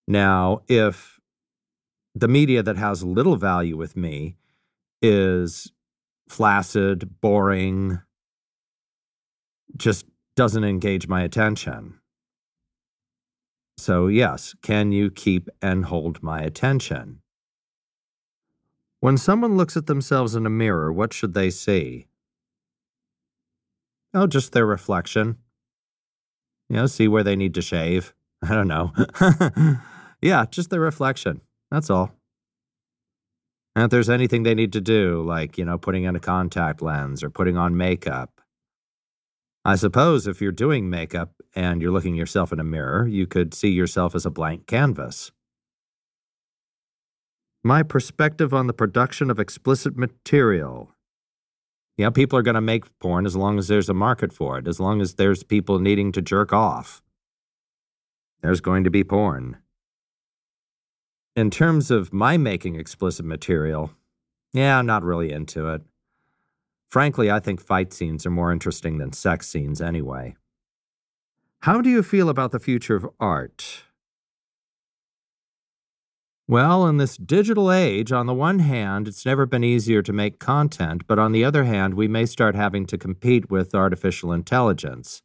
Now, 0.06 0.62
if 0.68 1.20
the 2.14 2.28
media 2.28 2.62
that 2.62 2.76
has 2.76 3.02
little 3.02 3.36
value 3.36 3.76
with 3.76 3.96
me 3.96 4.36
is 5.02 5.72
flaccid, 6.28 7.20
boring, 7.20 8.00
just 9.76 10.06
doesn't 10.36 10.64
engage 10.64 11.08
my 11.08 11.22
attention. 11.22 11.98
So, 13.76 14.06
yes, 14.06 14.54
can 14.62 14.92
you 14.92 15.10
keep 15.10 15.48
and 15.60 15.84
hold 15.86 16.22
my 16.22 16.40
attention? 16.40 17.20
When 19.00 19.18
someone 19.18 19.56
looks 19.56 19.76
at 19.76 19.86
themselves 19.86 20.34
in 20.34 20.46
a 20.46 20.50
mirror, 20.50 20.92
what 20.92 21.12
should 21.12 21.34
they 21.34 21.50
see? 21.50 22.06
Oh, 24.14 24.26
just 24.26 24.52
their 24.52 24.64
reflection. 24.64 25.38
You 26.68 26.76
know, 26.76 26.86
see 26.86 27.08
where 27.08 27.24
they 27.24 27.36
need 27.36 27.54
to 27.54 27.62
shave. 27.62 28.14
I 28.42 28.54
don't 28.54 28.68
know. 28.68 28.92
yeah, 30.22 30.46
just 30.50 30.70
their 30.70 30.80
reflection. 30.80 31.40
That's 31.70 31.90
all. 31.90 32.14
And 33.76 33.84
if 33.84 33.90
there's 33.90 34.08
anything 34.08 34.44
they 34.44 34.54
need 34.54 34.72
to 34.74 34.80
do, 34.80 35.22
like, 35.22 35.58
you 35.58 35.64
know, 35.64 35.78
putting 35.78 36.04
in 36.04 36.14
a 36.14 36.20
contact 36.20 36.80
lens 36.80 37.24
or 37.24 37.30
putting 37.30 37.56
on 37.56 37.76
makeup, 37.76 38.40
I 39.66 39.76
suppose 39.76 40.26
if 40.26 40.42
you're 40.42 40.52
doing 40.52 40.90
makeup 40.90 41.32
and 41.54 41.80
you're 41.80 41.92
looking 41.92 42.14
yourself 42.14 42.52
in 42.52 42.60
a 42.60 42.64
mirror, 42.64 43.08
you 43.08 43.26
could 43.26 43.54
see 43.54 43.70
yourself 43.70 44.14
as 44.14 44.26
a 44.26 44.30
blank 44.30 44.66
canvas. 44.66 45.32
My 47.62 47.82
perspective 47.82 48.52
on 48.52 48.66
the 48.66 48.74
production 48.74 49.30
of 49.30 49.40
explicit 49.40 49.96
material. 49.96 50.90
Yeah, 51.96 52.10
people 52.10 52.38
are 52.38 52.42
going 52.42 52.56
to 52.56 52.60
make 52.60 52.98
porn 52.98 53.24
as 53.24 53.36
long 53.36 53.58
as 53.58 53.68
there's 53.68 53.88
a 53.88 53.94
market 53.94 54.34
for 54.34 54.58
it, 54.58 54.68
as 54.68 54.80
long 54.80 55.00
as 55.00 55.14
there's 55.14 55.42
people 55.42 55.78
needing 55.78 56.12
to 56.12 56.20
jerk 56.20 56.52
off. 56.52 57.00
There's 58.42 58.60
going 58.60 58.84
to 58.84 58.90
be 58.90 59.02
porn. 59.02 59.56
In 61.34 61.50
terms 61.50 61.90
of 61.90 62.12
my 62.12 62.36
making 62.36 62.74
explicit 62.74 63.24
material, 63.24 63.92
yeah, 64.52 64.78
I'm 64.78 64.86
not 64.86 65.02
really 65.02 65.32
into 65.32 65.68
it. 65.70 65.82
Frankly, 66.94 67.28
I 67.28 67.40
think 67.40 67.60
fight 67.60 67.92
scenes 67.92 68.24
are 68.24 68.30
more 68.30 68.52
interesting 68.52 68.98
than 68.98 69.12
sex 69.12 69.48
scenes 69.48 69.80
anyway. 69.80 70.36
How 71.62 71.80
do 71.80 71.90
you 71.90 72.04
feel 72.04 72.28
about 72.28 72.52
the 72.52 72.60
future 72.60 72.94
of 72.94 73.10
art? 73.18 73.82
Well, 76.46 76.86
in 76.86 76.98
this 76.98 77.16
digital 77.16 77.72
age, 77.72 78.12
on 78.12 78.26
the 78.26 78.32
one 78.32 78.60
hand, 78.60 79.08
it's 79.08 79.26
never 79.26 79.44
been 79.44 79.64
easier 79.64 80.02
to 80.02 80.12
make 80.12 80.38
content, 80.38 81.04
but 81.08 81.18
on 81.18 81.32
the 81.32 81.42
other 81.42 81.64
hand, 81.64 81.94
we 81.94 82.06
may 82.06 82.26
start 82.26 82.54
having 82.54 82.86
to 82.86 82.96
compete 82.96 83.50
with 83.50 83.74
artificial 83.74 84.30
intelligence. 84.30 85.20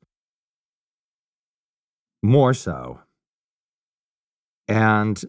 More 2.24 2.56
so. 2.56 3.02
And 4.68 5.24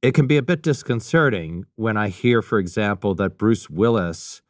it 0.00 0.14
can 0.14 0.26
be 0.26 0.38
a 0.38 0.42
bit 0.42 0.62
disconcerting 0.62 1.66
when 1.76 1.98
I 1.98 2.08
hear, 2.08 2.40
for 2.40 2.58
example, 2.58 3.14
that 3.16 3.36
Bruce 3.36 3.68
Willis 3.68 4.40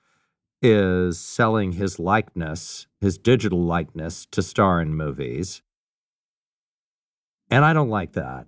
is 0.64 1.20
selling 1.20 1.72
his 1.72 1.98
likeness, 1.98 2.86
his 3.00 3.18
digital 3.18 3.62
likeness, 3.62 4.26
to 4.32 4.42
star 4.42 4.80
in 4.80 4.94
movies. 4.94 5.62
And 7.50 7.64
I 7.64 7.74
don't 7.74 7.90
like 7.90 8.14
that. 8.14 8.46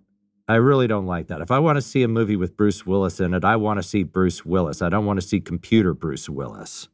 I 0.49 0.55
really 0.55 0.87
don't 0.87 1.07
like 1.07 1.27
that. 1.27 1.43
If 1.43 1.51
I 1.51 1.59
want 1.59 1.77
to 1.77 1.83
see 1.83 2.03
a 2.03 2.09
movie 2.09 2.37
with 2.37 2.57
Bruce 2.57 2.87
Willis 2.87 3.21
in 3.21 3.35
it, 3.35 3.45
I 3.45 3.57
want 3.57 3.79
to 3.79 3.83
see 3.83 4.03
Bruce 4.03 4.47
Willis. 4.47 4.81
I 4.81 4.89
don't 4.89 5.05
want 5.05 5.21
to 5.21 5.27
see 5.27 5.41
computer 5.41 5.93
Bruce 5.93 6.29
Willis. 6.29 6.89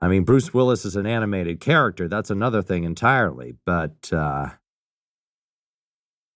I 0.00 0.06
mean, 0.06 0.22
Bruce 0.22 0.54
Willis 0.54 0.84
is 0.84 0.94
an 0.94 1.06
animated 1.06 1.60
character. 1.60 2.06
That's 2.06 2.30
another 2.30 2.62
thing 2.62 2.84
entirely. 2.84 3.54
But 3.66 4.12
uh, 4.12 4.50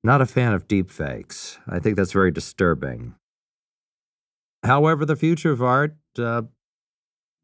not 0.02 0.20
a 0.20 0.26
fan 0.26 0.52
of 0.54 0.66
deepfakes. 0.66 1.58
I 1.68 1.78
think 1.78 1.96
that's 1.96 2.12
very 2.12 2.32
disturbing. 2.32 3.14
However, 4.62 5.04
the 5.04 5.16
future 5.16 5.50
of 5.50 5.62
art, 5.62 5.96
uh, 6.18 6.42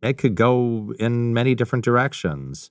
it 0.03 0.19
could 0.19 0.35
go 0.35 0.95
in 0.99 1.35
many 1.35 1.55
different 1.55 1.85
directions. 1.85 2.71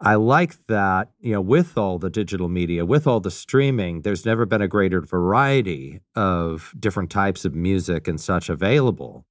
I 0.00 0.16
like 0.16 0.66
that, 0.66 1.10
you 1.20 1.32
know, 1.32 1.40
with 1.40 1.78
all 1.78 1.98
the 1.98 2.10
digital 2.10 2.48
media, 2.48 2.84
with 2.84 3.06
all 3.06 3.18
the 3.18 3.30
streaming, 3.30 4.02
there's 4.02 4.26
never 4.26 4.44
been 4.44 4.60
a 4.60 4.68
greater 4.68 5.00
variety 5.00 6.00
of 6.14 6.74
different 6.78 7.10
types 7.10 7.44
of 7.44 7.54
music 7.54 8.06
and 8.06 8.20
such 8.20 8.50
available. 8.50 9.24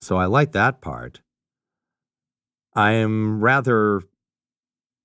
So 0.00 0.16
I 0.16 0.24
like 0.24 0.52
that 0.52 0.80
part. 0.80 1.20
I 2.74 2.92
am 2.92 3.40
rather 3.40 4.02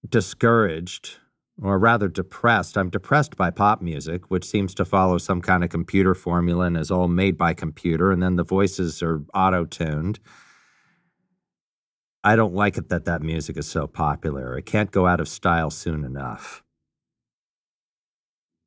discouraged 0.08 1.18
or 1.62 1.78
rather 1.78 2.07
depressed. 2.07 2.78
I'm 2.78 2.89
depressed 2.89 3.36
by 3.36 3.51
pop 3.51 3.82
music, 3.82 4.30
which 4.30 4.45
seems 4.45 4.74
to 4.76 4.86
follow 4.86 5.18
some 5.18 5.41
kind 5.41 5.64
of 5.64 5.70
computer 5.70 6.16
formula 6.16 6.66
and 6.66 6.78
is 6.78 6.91
all 6.91 7.07
made 7.07 7.38
by 7.38 7.53
computer, 7.53 8.12
and 8.12 8.24
then 8.24 8.36
the 8.36 8.43
voices 8.43 9.03
are 9.03 9.24
auto 9.34 9.66
tuned. 9.66 10.20
I 12.24 12.36
don't 12.36 12.53
like 12.53 12.78
it 12.78 12.89
that 12.89 13.05
that 13.05 13.22
music 13.22 13.57
is 13.57 13.68
so 13.68 13.88
popular. 13.88 14.57
It 14.57 14.66
can't 14.66 14.91
go 14.91 15.07
out 15.07 15.20
of 15.20 15.28
style 15.28 15.70
soon 15.70 16.03
enough. 16.03 16.64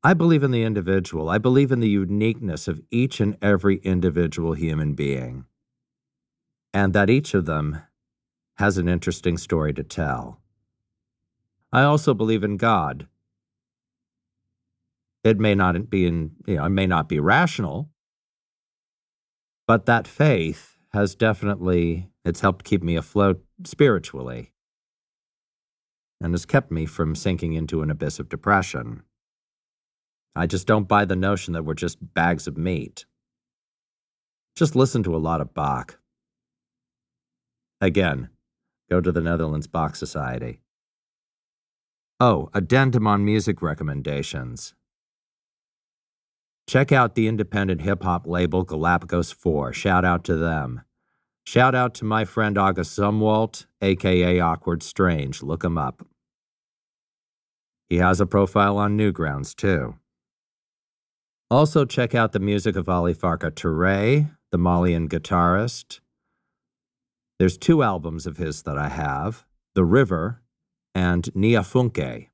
I 0.05 0.14
believe 0.14 0.43
in 0.43 0.51
the 0.51 0.64
individual. 0.64 1.28
I 1.28 1.38
believe 1.38 1.70
in 1.70 1.80
the 1.80 1.88
uniqueness 1.88 2.66
of 2.66 2.80
each 2.90 3.20
and 3.20 3.36
every 3.40 3.76
individual 3.78 4.55
human 4.55 4.95
being, 4.95 5.45
and 6.74 6.93
that 6.93 7.09
each 7.09 7.34
of 7.34 7.47
them 7.47 7.82
has 8.57 8.78
an 8.78 8.88
interesting 8.88 9.38
story 9.38 9.72
to 9.74 9.82
tell. 9.82 10.41
I 11.73 11.83
also 11.83 12.12
believe 12.12 12.45
in 12.45 12.57
God. 12.57 13.09
It 15.25 15.39
may 15.39 15.55
not 15.55 15.89
be 15.89 16.07
in, 16.07 16.33
you 16.47 16.57
know, 16.57 16.66
it 16.66 16.70
may 16.70 16.87
not 16.87 17.09
be 17.09 17.20
rational, 17.20 17.89
but 19.66 19.87
that 19.87 20.07
faith 20.07 20.77
has 20.93 21.14
definitely 21.14 22.09
it's 22.25 22.41
helped 22.41 22.64
keep 22.64 22.83
me 22.83 22.97
afloat 22.97 23.43
spiritually 23.64 24.53
and 26.20 26.35
has 26.35 26.45
kept 26.45 26.70
me 26.70 26.87
from 26.87 27.14
sinking 27.14 27.55
into 27.55 27.83
an 27.83 27.91
abyss 27.91 28.18
of 28.18 28.29
depression. 28.29 29.03
I 30.37 30.47
just 30.47 30.66
don't 30.66 30.89
buy 30.89 31.05
the 31.05 31.16
notion 31.16 31.53
that 31.55 31.64
we're 31.64 31.75
just 31.75 32.14
bags 32.14 32.47
of 32.47 32.57
meat. 32.57 33.07
Just 34.57 34.77
listen 34.77 35.03
to 35.05 35.16
a 35.16 35.18
lot 35.18 35.41
of 35.41 35.55
Bach. 35.55 35.99
Again, 37.81 38.29
go 38.89 39.01
to 39.01 39.11
the 39.11 39.20
Netherlands 39.20 39.66
Bach 39.66 39.97
Society. 39.97 40.61
Oh, 42.25 42.51
addendum 42.55 43.09
on 43.09 43.25
music 43.25 43.61
recommendations. 43.62 44.75
Check 46.68 46.93
out 46.93 47.16
the 47.16 47.27
independent 47.27 47.81
hip 47.81 48.05
hop 48.05 48.29
label 48.29 48.62
Galapagos 48.62 49.33
4. 49.33 49.73
Shout 49.73 50.05
out 50.05 50.23
to 50.27 50.37
them. 50.37 50.83
Shout 51.45 51.75
out 51.75 51.95
to 51.95 52.05
my 52.05 52.25
friend 52.25 52.57
August 52.57 52.97
Zumwalt, 52.97 53.66
aka 53.81 54.39
Awkward 54.39 54.85
Strange. 54.85 55.43
Look 55.43 55.64
him 55.64 55.77
up. 55.77 56.07
He 57.89 57.97
has 57.97 58.20
a 58.20 58.27
profile 58.27 58.79
on 58.79 58.97
Newgrounds, 58.97 59.53
too. 59.57 59.97
Also, 61.51 61.85
check 61.85 62.14
out 62.14 62.31
the 62.31 62.39
music 62.39 62.77
of 62.77 62.89
Ali 62.89 63.16
Farka 63.16 63.51
Touré, 63.51 64.31
the 64.53 64.59
Malian 64.59 65.09
guitarist. 65.09 65.99
There's 67.41 67.59
two 67.59 67.83
albums 67.83 68.29
of 68.29 68.37
his 68.37 68.62
that 68.62 68.79
I 68.79 68.91
have 68.91 69.45
The 69.75 69.85
River 69.85 70.41
and 70.95 71.30
Niafunké. 71.34 72.32